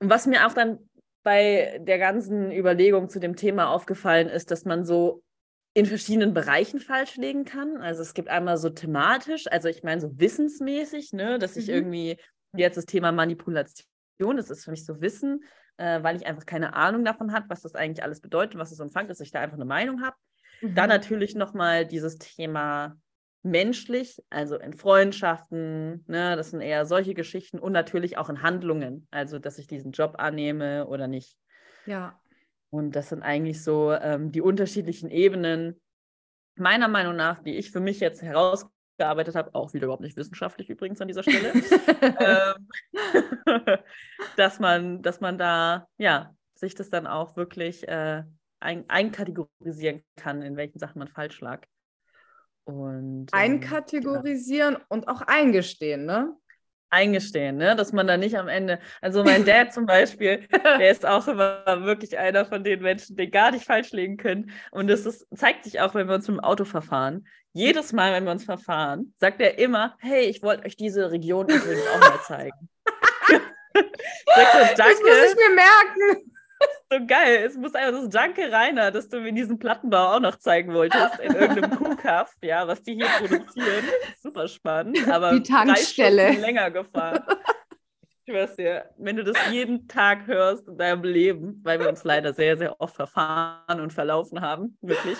[0.00, 0.90] Und was mir auch dann
[1.22, 5.22] bei der ganzen Überlegung zu dem Thema aufgefallen ist, dass man so
[5.74, 7.76] in verschiedenen Bereichen falsch legen kann.
[7.78, 11.74] Also es gibt einmal so thematisch, also ich meine so wissensmäßig, ne, dass ich mhm.
[11.74, 12.16] irgendwie
[12.56, 13.86] jetzt das Thema Manipulation,
[14.36, 15.44] das ist für mich so Wissen,
[15.76, 18.80] äh, weil ich einfach keine Ahnung davon habe, was das eigentlich alles bedeutet, was es
[18.80, 20.16] umfängt, dass ich da einfach eine Meinung habe.
[20.60, 20.74] Mhm.
[20.74, 22.96] Dann natürlich nochmal dieses Thema
[23.42, 29.06] menschlich, also in Freundschaften, ne, das sind eher solche Geschichten und natürlich auch in Handlungen,
[29.10, 31.36] also dass ich diesen Job annehme oder nicht.
[31.86, 32.20] Ja.
[32.70, 35.80] Und das sind eigentlich so ähm, die unterschiedlichen Ebenen,
[36.56, 40.70] meiner Meinung nach, die ich für mich jetzt herausgearbeitet habe, auch wieder überhaupt nicht wissenschaftlich
[40.70, 41.52] übrigens an dieser Stelle,
[42.54, 42.68] ähm,
[44.36, 48.22] dass, man, dass man da ja, sich das dann auch wirklich äh,
[48.60, 51.66] ein, einkategorisieren kann, in welchen Sachen man falsch lag.
[52.64, 54.80] Und, ähm, Einkategorisieren ja.
[54.88, 56.36] und auch eingestehen, ne?
[56.90, 57.76] Eingestehen, ne?
[57.76, 60.46] dass man da nicht am Ende, also mein Dad zum Beispiel,
[60.78, 64.50] der ist auch immer wirklich einer von den Menschen, die gar nicht falsch legen können.
[64.70, 67.26] Und das ist, zeigt sich auch, wenn wir uns mit dem Auto verfahren.
[67.52, 71.48] Jedes Mal, wenn wir uns verfahren, sagt er immer, hey, ich wollte euch diese Region
[71.48, 72.68] übrigens auch mal zeigen.
[73.74, 74.76] Sagt so, Danke.
[74.76, 76.29] Das muss ich mir merken.
[76.90, 77.44] So geil.
[77.46, 81.20] Es muss einfach das Danke, Rainer, dass du mir diesen Plattenbau auch noch zeigen wolltest
[81.20, 83.84] in irgendeinem Kuhkaff, ja, was die hier produzieren.
[84.20, 85.08] Super spannend.
[85.08, 86.32] Aber die Tankstelle.
[86.32, 87.22] länger gefahren.
[88.24, 92.04] Ich weiß dir, wenn du das jeden Tag hörst in deinem Leben, weil wir uns
[92.04, 95.18] leider sehr, sehr oft verfahren und verlaufen haben, wirklich.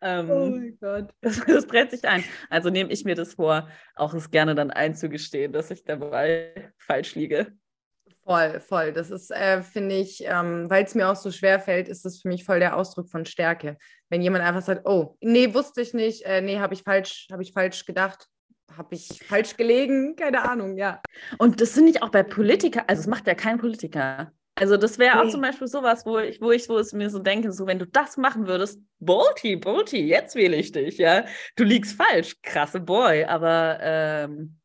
[0.00, 1.10] Ähm, oh mein Gott.
[1.20, 2.24] Das, das brennt sich ein.
[2.48, 7.14] Also nehme ich mir das vor, auch es gerne dann einzugestehen, dass ich dabei falsch
[7.14, 7.52] liege.
[8.30, 8.92] Voll, voll.
[8.92, 12.20] Das ist, äh, finde ich, ähm, weil es mir auch so schwer fällt, ist das
[12.20, 13.76] für mich voll der Ausdruck von Stärke.
[14.08, 17.42] Wenn jemand einfach sagt, oh, nee, wusste ich nicht, äh, nee, habe ich falsch, habe
[17.42, 18.28] ich falsch gedacht,
[18.76, 21.02] habe ich falsch gelegen, keine Ahnung, ja.
[21.38, 24.30] Und das finde ich auch bei Politikern, also es macht ja kein Politiker.
[24.54, 25.22] Also das wäre nee.
[25.24, 27.80] auch zum Beispiel sowas, wo ich, wo ich, wo es mir so denke, so wenn
[27.80, 31.24] du das machen würdest, Bolti, Bolti, jetzt wähle ich dich, ja.
[31.56, 34.60] Du liegst falsch, krasse Boy, aber ähm,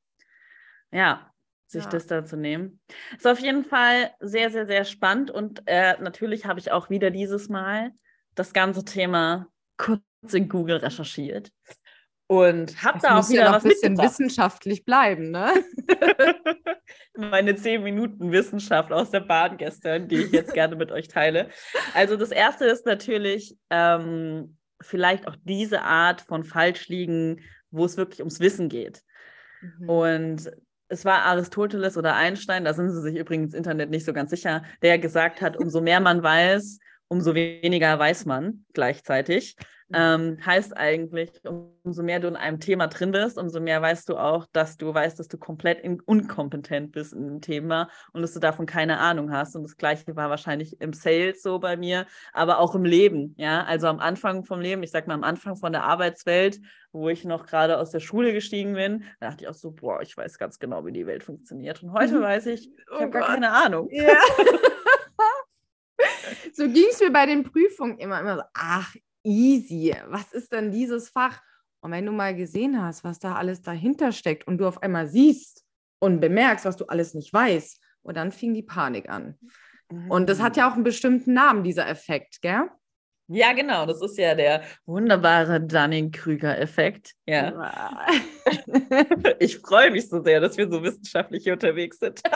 [0.92, 1.32] ja,
[1.76, 1.90] sich ja.
[1.90, 2.80] das da zu nehmen.
[3.16, 7.12] Ist auf jeden Fall sehr, sehr, sehr spannend und äh, natürlich habe ich auch wieder
[7.12, 7.92] dieses Mal
[8.34, 10.02] das ganze Thema kurz
[10.34, 11.52] in Google recherchiert
[12.28, 15.54] und habe da auch wieder ja noch was ein bisschen wissenschaftlich bleiben, ne?
[17.16, 21.50] Meine zehn Minuten Wissenschaft aus der Bahn gestern, die ich jetzt gerne mit euch teile.
[21.94, 28.20] Also das erste ist natürlich ähm, vielleicht auch diese Art von Falschliegen, wo es wirklich
[28.20, 29.04] ums Wissen geht.
[29.62, 29.90] Mhm.
[29.90, 30.52] Und
[30.88, 34.64] es war Aristoteles oder Einstein, da sind sie sich übrigens Internet nicht so ganz sicher,
[34.82, 39.56] der gesagt hat, umso mehr man weiß, umso weniger weiß man gleichzeitig.
[39.90, 39.96] Mhm.
[39.96, 41.30] Ähm, heißt eigentlich,
[41.84, 44.92] umso mehr du in einem Thema drin bist, umso mehr weißt du auch, dass du
[44.92, 49.32] weißt, dass du komplett unkompetent bist in einem Thema und dass du davon keine Ahnung
[49.32, 49.56] hast.
[49.56, 53.36] Und das Gleiche war wahrscheinlich im Sales so bei mir, aber auch im Leben.
[53.38, 56.60] Ja, also am Anfang vom Leben, ich sag mal am Anfang von der Arbeitswelt,
[56.92, 60.02] wo ich noch gerade aus der Schule gestiegen bin, da dachte ich auch so, boah,
[60.02, 61.84] ich weiß ganz genau, wie die Welt funktioniert.
[61.84, 62.24] Und heute mhm.
[62.24, 63.88] weiß ich, ich oh habe gar keine Ahnung.
[63.92, 64.18] Ja.
[66.54, 69.96] so ging es mir bei den Prüfungen immer, immer so, ach, easy.
[70.08, 71.42] Was ist denn dieses Fach?
[71.82, 75.08] Und wenn du mal gesehen hast, was da alles dahinter steckt und du auf einmal
[75.08, 75.64] siehst
[76.00, 79.38] und bemerkst, was du alles nicht weißt, und dann fing die Panik an.
[80.10, 82.70] Und das hat ja auch einen bestimmten Namen, dieser Effekt, gell?
[83.28, 83.86] Ja, genau.
[83.88, 87.14] Das ist ja der wunderbare Dunning-Krüger-Effekt.
[87.26, 88.06] Ja.
[89.40, 92.22] ich freue mich so sehr, dass wir so wissenschaftlich unterwegs sind.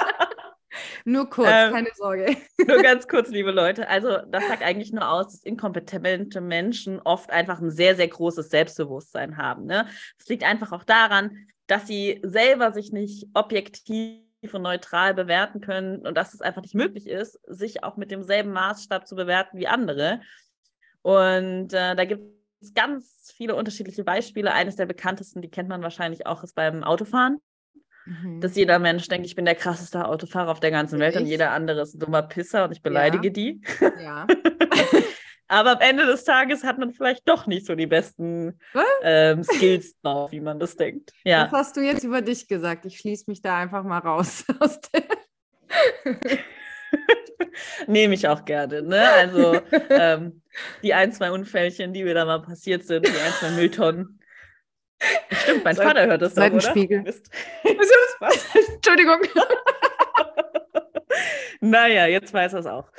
[1.05, 2.37] Nur kurz, ähm, keine Sorge.
[2.67, 3.87] Nur ganz kurz, liebe Leute.
[3.89, 8.49] Also, das sagt eigentlich nur aus, dass inkompetente Menschen oft einfach ein sehr, sehr großes
[8.49, 9.65] Selbstbewusstsein haben.
[9.65, 9.87] Ne?
[10.17, 14.21] Das liegt einfach auch daran, dass sie selber sich nicht objektiv
[14.53, 18.51] und neutral bewerten können und dass es einfach nicht möglich ist, sich auch mit demselben
[18.51, 20.21] Maßstab zu bewerten wie andere.
[21.01, 22.23] Und äh, da gibt
[22.61, 24.53] es ganz viele unterschiedliche Beispiele.
[24.53, 27.39] Eines der bekanntesten, die kennt man wahrscheinlich auch, ist beim Autofahren.
[28.09, 28.41] Mhm.
[28.41, 31.21] Dass jeder Mensch denkt, ich bin der krasseste Autofahrer auf der ganzen Welt ich?
[31.21, 33.33] und jeder andere ist ein dummer Pisser und ich beleidige ja.
[33.33, 33.61] die.
[34.03, 34.27] Ja.
[35.47, 38.59] Aber am Ende des Tages hat man vielleicht doch nicht so die besten
[39.03, 41.11] ähm, Skills drauf, wie man das denkt.
[41.23, 41.45] Ja.
[41.45, 42.85] Was hast du jetzt über dich gesagt?
[42.85, 44.45] Ich schließe mich da einfach mal raus
[47.87, 48.83] Nehme ich auch gerne.
[48.83, 49.01] Ne?
[49.01, 50.41] Also ähm,
[50.83, 54.18] die ein, zwei Unfällchen, die mir da mal passiert sind, die ein, zwei Mülltonnen,
[55.31, 56.51] Stimmt, mein Vater hört das auch, oder?
[58.73, 59.21] Entschuldigung.
[61.61, 62.91] naja, jetzt weiß er es auch.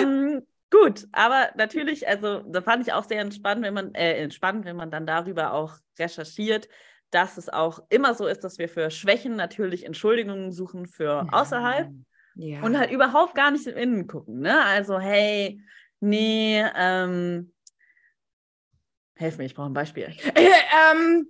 [0.00, 4.64] ähm, gut, aber natürlich, also da fand ich auch sehr entspannt, wenn man, äh, entspannt,
[4.64, 6.68] wenn man dann darüber auch recherchiert,
[7.10, 11.90] dass es auch immer so ist, dass wir für Schwächen natürlich Entschuldigungen suchen für außerhalb
[12.34, 12.62] ja.
[12.62, 14.40] und halt überhaupt gar nicht im Innen gucken.
[14.40, 14.64] Ne?
[14.64, 15.60] Also, hey,
[16.00, 17.52] nee, ähm,
[19.16, 20.14] Helf mir, ich brauche ein Beispiel.
[20.34, 20.50] Äh,
[20.92, 21.28] ähm,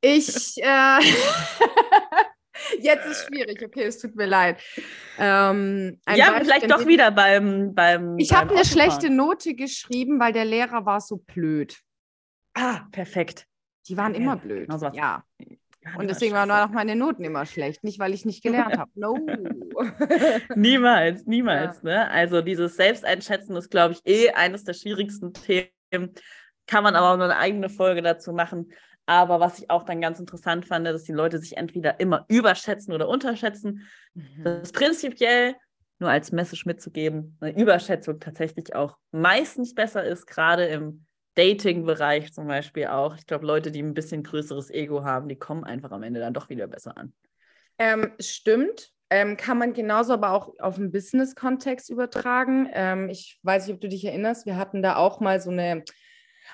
[0.00, 0.58] ich.
[0.58, 1.00] Äh,
[2.80, 4.62] Jetzt ist schwierig, okay, es tut mir leid.
[5.18, 7.74] Ähm, ja, Beispiel, vielleicht doch wieder beim.
[7.74, 11.76] beim ich habe eine schlechte Note geschrieben, weil der Lehrer war so blöd.
[12.54, 13.46] Ah, perfekt.
[13.88, 14.68] Die waren ja, immer blöd.
[14.68, 15.24] Genau ja.
[15.98, 17.84] Und deswegen waren auch meine Noten immer schlecht.
[17.84, 18.90] Nicht, weil ich nicht gelernt habe.
[18.94, 19.18] No.
[20.56, 21.78] niemals, niemals.
[21.82, 21.82] Ja.
[21.82, 22.10] Ne?
[22.10, 26.14] Also dieses Selbsteinschätzen ist, glaube ich, eh eines der schwierigsten Themen
[26.66, 28.72] kann man aber auch nur eine eigene Folge dazu machen.
[29.06, 32.94] Aber was ich auch dann ganz interessant fand, dass die Leute sich entweder immer überschätzen
[32.94, 33.86] oder unterschätzen.
[34.14, 34.44] Mhm.
[34.44, 35.56] Das ist prinzipiell
[35.98, 42.46] nur als Message mitzugeben, eine Überschätzung tatsächlich auch meistens besser ist, gerade im Dating-Bereich zum
[42.46, 43.16] Beispiel auch.
[43.16, 46.34] Ich glaube, Leute, die ein bisschen größeres Ego haben, die kommen einfach am Ende dann
[46.34, 47.12] doch wieder besser an.
[47.78, 48.90] Ähm, stimmt.
[49.10, 52.68] Ähm, kann man genauso aber auch auf den Business-Kontext übertragen.
[52.72, 55.84] Ähm, ich weiß nicht, ob du dich erinnerst, wir hatten da auch mal so eine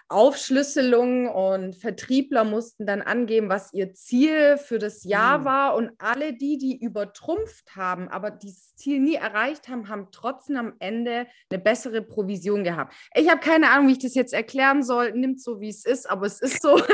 [0.08, 5.44] Aufschlüsselung und Vertriebler mussten dann angeben, was ihr Ziel für das Jahr mhm.
[5.44, 5.74] war.
[5.76, 10.74] Und alle die, die übertrumpft haben, aber dieses Ziel nie erreicht haben, haben trotzdem am
[10.78, 12.94] Ende eine bessere Provision gehabt.
[13.14, 15.12] Ich habe keine Ahnung, wie ich das jetzt erklären soll.
[15.12, 16.80] Nimmt so, wie es ist, aber es ist so.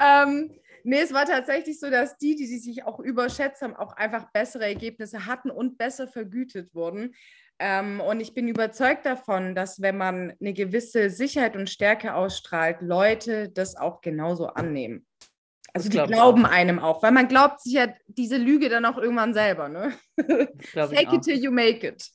[0.00, 0.50] ähm,
[0.82, 4.30] Nee, es war tatsächlich so, dass die, die, die sich auch überschätzt haben, auch einfach
[4.32, 7.14] bessere Ergebnisse hatten und besser vergütet wurden.
[7.62, 12.78] Ähm, und ich bin überzeugt davon, dass wenn man eine gewisse Sicherheit und Stärke ausstrahlt,
[12.80, 15.06] Leute das auch genauso annehmen.
[15.74, 16.50] Also die glauben auch.
[16.50, 19.68] einem auch, weil man glaubt sich ja diese Lüge dann auch irgendwann selber.
[19.68, 19.92] Ne?
[20.72, 22.10] Fake it till you make it.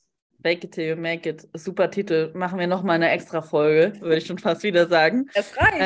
[0.46, 1.50] Fake it till you make it.
[1.56, 2.30] Super Titel.
[2.36, 5.28] Machen wir nochmal eine extra Folge, würde ich schon fast wieder sagen.
[5.34, 5.80] Es reicht.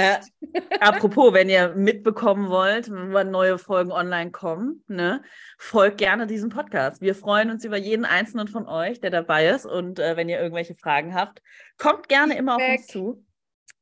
[0.51, 5.23] Äh, apropos, wenn ihr mitbekommen wollt, wann neue Folgen online kommen, ne,
[5.57, 6.99] folgt gerne diesem Podcast.
[6.99, 9.65] Wir freuen uns über jeden einzelnen von euch, der dabei ist.
[9.65, 11.41] Und äh, wenn ihr irgendwelche Fragen habt,
[11.77, 12.39] kommt gerne Feedback.
[12.39, 13.25] immer auf uns zu.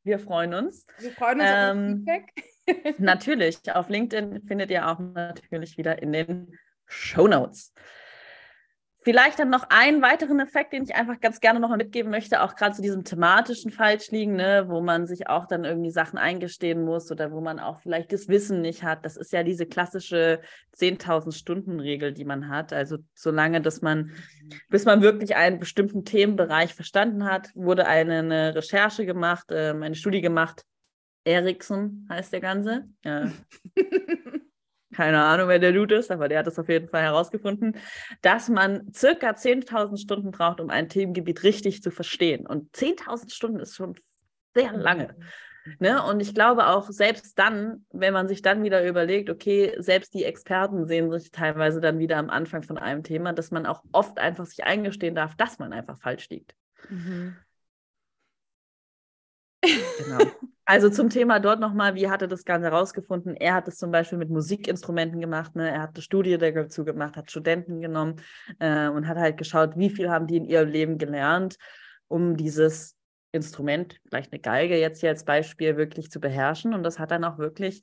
[0.03, 0.85] Wir freuen uns.
[0.99, 2.99] Wir freuen uns ähm, auf Feedback.
[2.99, 3.57] natürlich.
[3.73, 7.73] Auf LinkedIn findet ihr auch natürlich wieder in den Show Notes.
[9.07, 12.55] Vielleicht dann noch einen weiteren Effekt, den ich einfach ganz gerne nochmal mitgeben möchte, auch
[12.55, 17.09] gerade zu diesem thematischen Falschliegen, ne, wo man sich auch dann irgendwie Sachen eingestehen muss
[17.09, 19.05] oder wo man auch vielleicht das Wissen nicht hat.
[19.05, 20.41] Das ist ja diese klassische
[20.75, 22.73] 10.000 Stunden Regel, die man hat.
[22.73, 24.11] Also solange, dass man,
[24.67, 29.95] bis man wirklich einen bestimmten Themenbereich verstanden hat, wurde eine, eine Recherche gemacht, äh, eine
[29.95, 30.65] Studie gemacht.
[31.23, 32.89] Ericsson heißt der Ganze.
[33.05, 33.31] Ja.
[34.97, 37.77] keine Ahnung, wer der Dude ist, aber der hat es auf jeden Fall herausgefunden,
[38.23, 42.47] dass man circa 10.000 Stunden braucht, um ein Themengebiet richtig zu verstehen.
[42.47, 43.93] Und 10.000 Stunden ist schon
[44.55, 45.15] sehr lange.
[45.77, 46.03] Ne?
[46.03, 50.23] Und ich glaube auch, selbst dann, wenn man sich dann wieder überlegt, okay, selbst die
[50.23, 54.17] Experten sehen sich teilweise dann wieder am Anfang von einem Thema, dass man auch oft
[54.17, 56.55] einfach sich eingestehen darf, dass man einfach falsch liegt.
[56.89, 57.35] Mhm.
[59.61, 60.25] Genau.
[60.69, 63.37] Also zum Thema dort nochmal, wie hat er das Ganze herausgefunden?
[63.37, 65.71] Er hat es zum Beispiel mit Musikinstrumenten gemacht, ne?
[65.71, 68.17] er hat eine Studie dazu gemacht, hat Studenten genommen
[68.59, 71.57] äh, und hat halt geschaut, wie viel haben die in ihrem Leben gelernt,
[72.09, 72.97] um dieses
[73.31, 76.73] Instrument, vielleicht eine Geige jetzt hier als Beispiel, wirklich zu beherrschen.
[76.73, 77.81] Und das hat dann auch wirklich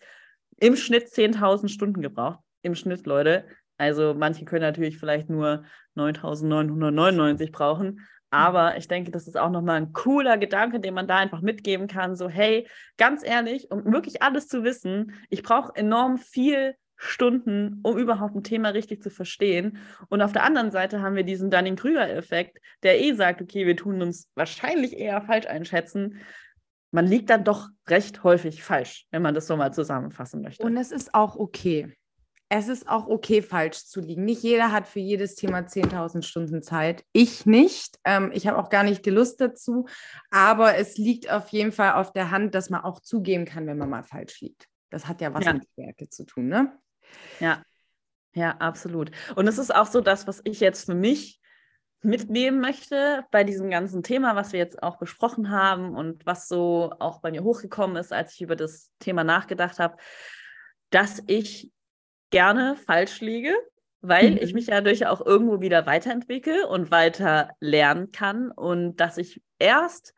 [0.60, 2.40] im Schnitt 10.000 Stunden gebraucht.
[2.60, 3.46] Im Schnitt, Leute.
[3.78, 5.64] Also manche können natürlich vielleicht nur
[5.96, 11.18] 9.999 brauchen, aber ich denke, das ist auch nochmal ein cooler Gedanke, den man da
[11.18, 12.16] einfach mitgeben kann.
[12.16, 12.66] So, hey,
[12.96, 18.42] ganz ehrlich, um wirklich alles zu wissen, ich brauche enorm viel Stunden, um überhaupt ein
[18.42, 19.78] Thema richtig zu verstehen.
[20.08, 24.02] Und auf der anderen Seite haben wir diesen Dunning-Krüger-Effekt, der eh sagt, okay, wir tun
[24.02, 26.20] uns wahrscheinlich eher falsch einschätzen.
[26.90, 30.64] Man liegt dann doch recht häufig falsch, wenn man das so mal zusammenfassen möchte.
[30.64, 31.94] Und es ist auch okay
[32.56, 34.24] es ist auch okay, falsch zu liegen.
[34.24, 37.04] Nicht jeder hat für jedes Thema 10.000 Stunden Zeit.
[37.12, 37.98] Ich nicht.
[38.04, 39.88] Ähm, ich habe auch gar nicht die Lust dazu.
[40.30, 43.76] Aber es liegt auf jeden Fall auf der Hand, dass man auch zugeben kann, wenn
[43.76, 44.68] man mal falsch liegt.
[44.90, 45.54] Das hat ja was ja.
[45.54, 46.78] mit Stärke zu tun, ne?
[47.40, 47.60] Ja,
[48.34, 49.10] ja, absolut.
[49.34, 51.40] Und es ist auch so das, was ich jetzt für mich
[52.02, 56.92] mitnehmen möchte bei diesem ganzen Thema, was wir jetzt auch besprochen haben und was so
[57.00, 59.96] auch bei mir hochgekommen ist, als ich über das Thema nachgedacht habe,
[60.90, 61.72] dass ich
[62.34, 63.54] gerne falsch liege,
[64.00, 64.38] weil mhm.
[64.38, 69.40] ich mich ja durch auch irgendwo wieder weiterentwickle und weiter lernen kann und dass ich
[69.60, 70.16] erst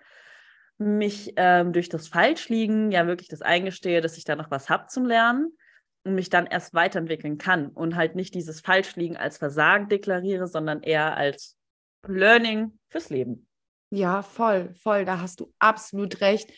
[0.78, 4.86] mich ähm, durch das Falschliegen ja wirklich das eingestehe, dass ich da noch was habe
[4.86, 5.58] zum Lernen
[6.04, 10.82] und mich dann erst weiterentwickeln kann und halt nicht dieses Falschliegen als Versagen deklariere, sondern
[10.82, 11.58] eher als
[12.06, 13.46] Learning fürs Leben.
[13.90, 16.50] Ja, voll, voll, da hast du absolut recht.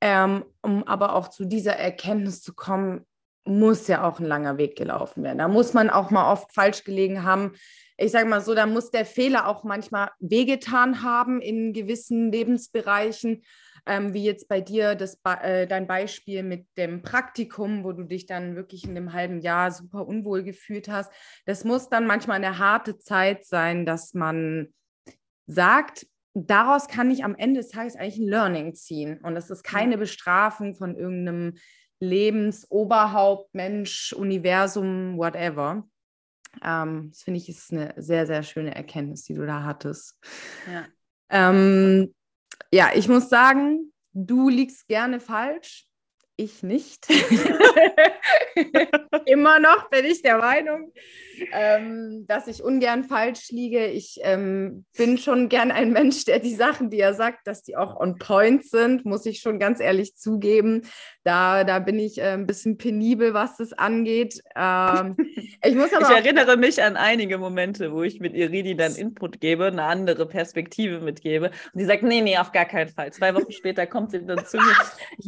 [0.00, 3.04] Ähm, um aber auch zu dieser Erkenntnis zu kommen,
[3.44, 5.38] muss ja auch ein langer Weg gelaufen werden.
[5.38, 7.52] Da muss man auch mal oft falsch gelegen haben.
[7.96, 13.42] Ich sage mal so, da muss der Fehler auch manchmal wehgetan haben in gewissen Lebensbereichen,
[13.86, 18.26] ähm, wie jetzt bei dir das, äh, dein Beispiel mit dem Praktikum, wo du dich
[18.26, 21.10] dann wirklich in dem halben Jahr super unwohl gefühlt hast.
[21.46, 24.72] Das muss dann manchmal eine harte Zeit sein, dass man
[25.46, 29.18] sagt, daraus kann ich am Ende des Tages eigentlich ein Learning ziehen.
[29.22, 31.54] Und das ist keine Bestrafung von irgendeinem
[32.00, 35.88] Lebensoberhaupt, Mensch, Universum, whatever.
[36.64, 40.18] Ähm, das finde ich ist eine sehr, sehr schöne Erkenntnis, die du da hattest.
[40.70, 40.86] Ja.
[41.28, 42.14] Ähm,
[42.72, 45.86] ja, ich muss sagen, du liegst gerne falsch.
[46.40, 47.06] Ich nicht.
[49.26, 50.92] Immer noch bin ich der Meinung,
[51.52, 53.86] ähm, dass ich ungern falsch liege.
[53.86, 57.76] Ich ähm, bin schon gern ein Mensch, der die Sachen, die er sagt, dass die
[57.76, 60.82] auch on point sind, muss ich schon ganz ehrlich zugeben.
[61.22, 64.40] Da, da bin ich äh, ein bisschen penibel, was das angeht.
[64.56, 65.16] Ähm,
[65.64, 69.40] ich, muss aber ich erinnere mich an einige Momente, wo ich mit Iridi dann Input
[69.40, 71.50] gebe, eine andere Perspektive mitgebe.
[71.72, 73.12] Und die sagt, nee, nee, auf gar keinen Fall.
[73.12, 74.70] Zwei Wochen später kommt sie dann zu mir.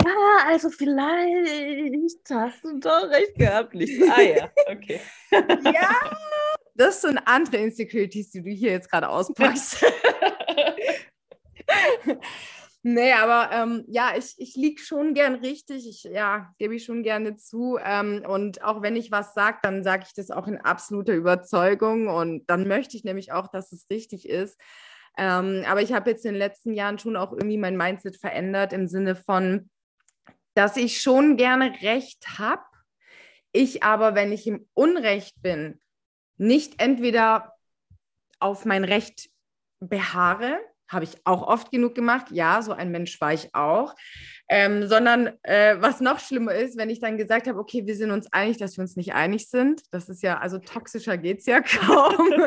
[0.04, 3.74] Ja, also vielleicht vielleicht hast du doch recht gehabt.
[3.74, 5.00] Nicht ah ja, okay.
[5.64, 6.16] ja,
[6.74, 9.84] das sind andere Insecurities, die du hier jetzt gerade auspackst.
[12.82, 15.88] nee, aber ähm, ja, ich, ich liege schon gern richtig.
[15.88, 17.78] Ich, ja, gebe ich schon gerne zu.
[17.82, 22.08] Ähm, und auch wenn ich was sage, dann sage ich das auch in absoluter Überzeugung.
[22.08, 24.58] Und dann möchte ich nämlich auch, dass es richtig ist.
[25.18, 28.72] Ähm, aber ich habe jetzt in den letzten Jahren schon auch irgendwie mein Mindset verändert
[28.72, 29.68] im Sinne von,
[30.54, 32.62] dass ich schon gerne Recht habe,
[33.52, 35.80] ich aber, wenn ich im Unrecht bin,
[36.36, 37.54] nicht entweder
[38.40, 39.30] auf mein Recht
[39.80, 43.94] beharre, habe ich auch oft genug gemacht, ja, so ein Mensch war ich auch,
[44.48, 48.10] ähm, sondern äh, was noch schlimmer ist, wenn ich dann gesagt habe, okay, wir sind
[48.10, 51.46] uns einig, dass wir uns nicht einig sind, das ist ja, also toxischer geht es
[51.46, 52.32] ja kaum.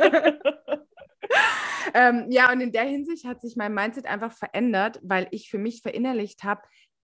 [1.94, 5.58] ähm, ja, und in der Hinsicht hat sich mein Mindset einfach verändert, weil ich für
[5.58, 6.62] mich verinnerlicht habe,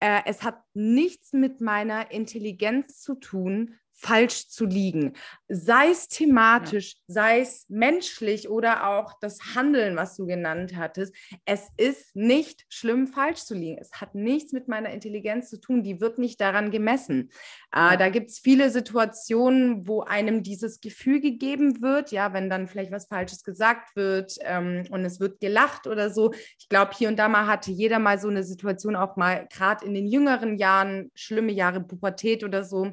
[0.03, 5.13] äh, es hat nichts mit meiner Intelligenz zu tun, falsch zu liegen.
[5.47, 6.99] Sei es thematisch, ja.
[7.07, 11.15] sei es menschlich oder auch das Handeln, was du genannt hattest.
[11.45, 13.77] Es ist nicht schlimm, falsch zu liegen.
[13.79, 15.83] Es hat nichts mit meiner Intelligenz zu tun.
[15.83, 17.29] Die wird nicht daran gemessen.
[17.71, 22.67] Äh, da gibt es viele Situationen, wo einem dieses Gefühl gegeben wird, ja, wenn dann
[22.67, 26.33] vielleicht was Falsches gesagt wird ähm, und es wird gelacht oder so.
[26.59, 29.85] Ich glaube, hier und da mal hatte jeder mal so eine Situation, auch mal gerade
[29.85, 32.91] in den jüngeren Jahren, schlimme Jahre Pubertät oder so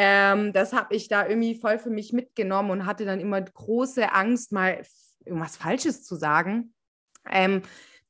[0.00, 4.12] ähm, das habe ich da irgendwie voll für mich mitgenommen und hatte dann immer große
[4.12, 4.80] Angst, mal
[5.24, 6.72] irgendwas Falsches zu sagen.
[7.28, 7.62] Ähm,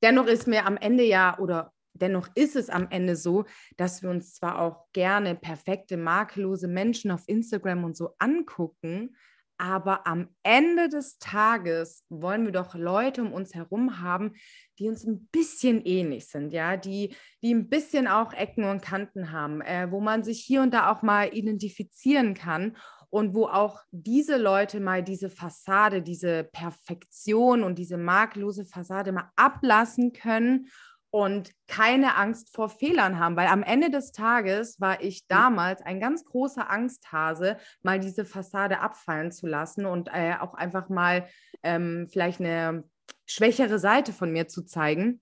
[0.03, 3.47] dennoch ist mir am Ende ja oder dennoch ist es am Ende so,
[3.79, 9.17] dass wir uns zwar auch gerne perfekte, makellose Menschen auf Instagram und so angucken,
[9.59, 14.35] aber am Ende des Tages wollen wir doch Leute um uns herum haben,
[14.79, 19.33] die uns ein bisschen ähnlich sind, ja, die, die ein bisschen auch Ecken und Kanten
[19.33, 22.77] haben, äh, wo man sich hier und da auch mal identifizieren kann
[23.11, 29.31] und wo auch diese Leute mal diese Fassade, diese Perfektion und diese makellose Fassade mal
[29.37, 30.69] ablassen können
[31.11, 36.01] und keine Angst vor Fehlern haben, weil am Ende des Tages war ich damals ein
[36.01, 41.27] ganz großer Angsthase, mal diese Fassade abfallen zu lassen und äh, auch einfach mal
[41.63, 42.85] ähm, vielleicht eine
[43.27, 45.21] schwächere Seite von mir zu zeigen.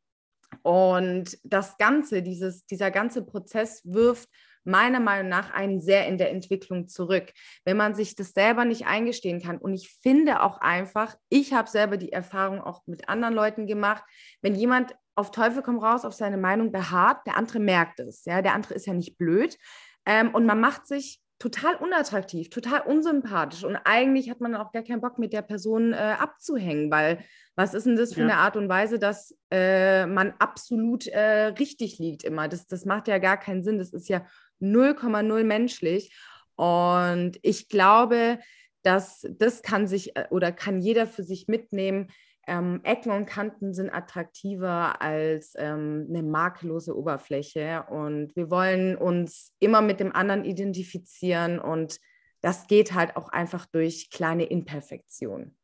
[0.63, 4.29] Und das Ganze, dieses, dieser ganze Prozess wirft
[4.67, 7.33] meiner Meinung nach einen sehr in der Entwicklung zurück,
[7.65, 9.59] wenn man sich das selber nicht eingestehen kann.
[9.59, 14.05] Und ich finde auch einfach, ich habe selber die Erfahrung auch mit anderen Leuten gemacht,
[14.43, 18.25] wenn jemand auf Teufel komm raus auf seine Meinung beharrt, der andere merkt es.
[18.27, 19.57] Ja, der andere ist ja nicht blöd.
[20.05, 23.65] Ähm, und man macht sich total unattraktiv, total unsympathisch.
[23.65, 27.25] Und eigentlich hat man auch gar keinen Bock, mit der Person äh, abzuhängen, weil
[27.57, 28.27] was ist denn das für ja.
[28.27, 32.49] eine Art und Weise, dass äh, man absolut äh, richtig liegt immer?
[32.49, 33.79] Das, das macht ja gar keinen Sinn.
[33.79, 34.27] Das ist ja
[34.61, 36.15] 0,0 menschlich.
[36.57, 38.39] Und ich glaube,
[38.83, 42.09] dass das kann sich äh, oder kann jeder für sich mitnehmen,
[42.47, 47.85] ähm, Ecken und Kanten sind attraktiver als ähm, eine makellose Oberfläche.
[47.91, 51.59] Und wir wollen uns immer mit dem anderen identifizieren.
[51.59, 51.99] Und
[52.43, 55.57] das geht halt auch einfach durch kleine Imperfektionen.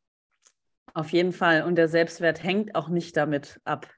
[0.95, 1.63] Auf jeden Fall.
[1.63, 3.89] Und der Selbstwert hängt auch nicht damit ab,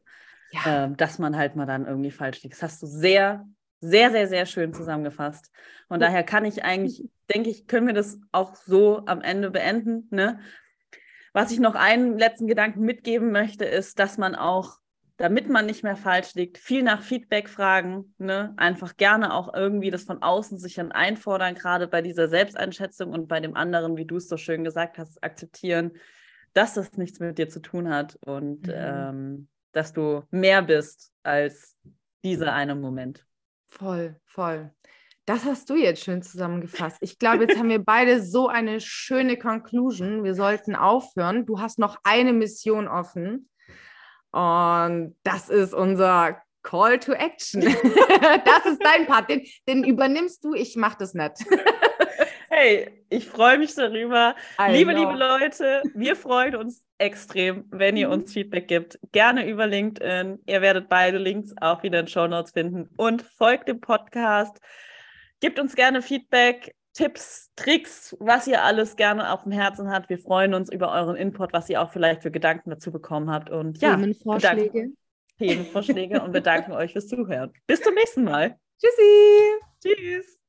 [0.52, 0.84] ja.
[0.84, 2.54] äh, dass man halt mal dann irgendwie falsch liegt.
[2.54, 3.46] Das hast du sehr,
[3.84, 5.50] sehr, sehr, sehr schön zusammengefasst.
[5.88, 10.08] Und daher kann ich eigentlich, denke ich, können wir das auch so am Ende beenden.
[10.10, 10.40] Ne?
[11.34, 14.78] Was ich noch einen letzten Gedanken mitgeben möchte, ist, dass man auch,
[15.18, 18.54] damit man nicht mehr falsch liegt, viel nach Feedback fragen, ne?
[18.56, 23.28] einfach gerne auch irgendwie das von außen sich dann einfordern, gerade bei dieser Selbsteinschätzung und
[23.28, 25.92] bei dem anderen, wie du es so schön gesagt hast, akzeptieren,
[26.54, 28.72] dass das nichts mit dir zu tun hat und mhm.
[28.74, 31.76] ähm, dass du mehr bist als
[32.22, 33.26] dieser eine Moment.
[33.78, 34.72] Voll, voll.
[35.26, 36.98] Das hast du jetzt schön zusammengefasst.
[37.00, 40.22] Ich glaube, jetzt haben wir beide so eine schöne Conclusion.
[40.22, 41.46] Wir sollten aufhören.
[41.46, 43.48] Du hast noch eine Mission offen.
[44.30, 47.62] Und das ist unser Call to Action.
[48.44, 49.30] das ist dein Part.
[49.30, 50.54] Den, den übernimmst du.
[50.54, 51.32] Ich mache das nicht.
[52.64, 54.34] Hey, ich freue mich darüber.
[54.58, 55.00] I liebe, know.
[55.00, 58.14] liebe Leute, wir freuen uns extrem, wenn ihr mhm.
[58.14, 58.98] uns Feedback gibt.
[59.12, 60.40] Gerne über LinkedIn.
[60.46, 62.88] Ihr werdet beide Links auch wieder in Show Notes finden.
[62.96, 64.58] Und folgt dem Podcast.
[65.40, 70.08] Gebt uns gerne Feedback, Tipps, Tricks, was ihr alles gerne auf dem Herzen habt.
[70.08, 73.50] Wir freuen uns über euren Input, was ihr auch vielleicht für Gedanken dazu bekommen habt.
[73.50, 74.92] Und ja, Themenvorschläge.
[75.38, 77.52] Themenvorschläge und bedanken euch fürs Zuhören.
[77.66, 78.56] Bis zum nächsten Mal.
[78.80, 79.58] Tschüssi.
[79.82, 80.43] Tschüss.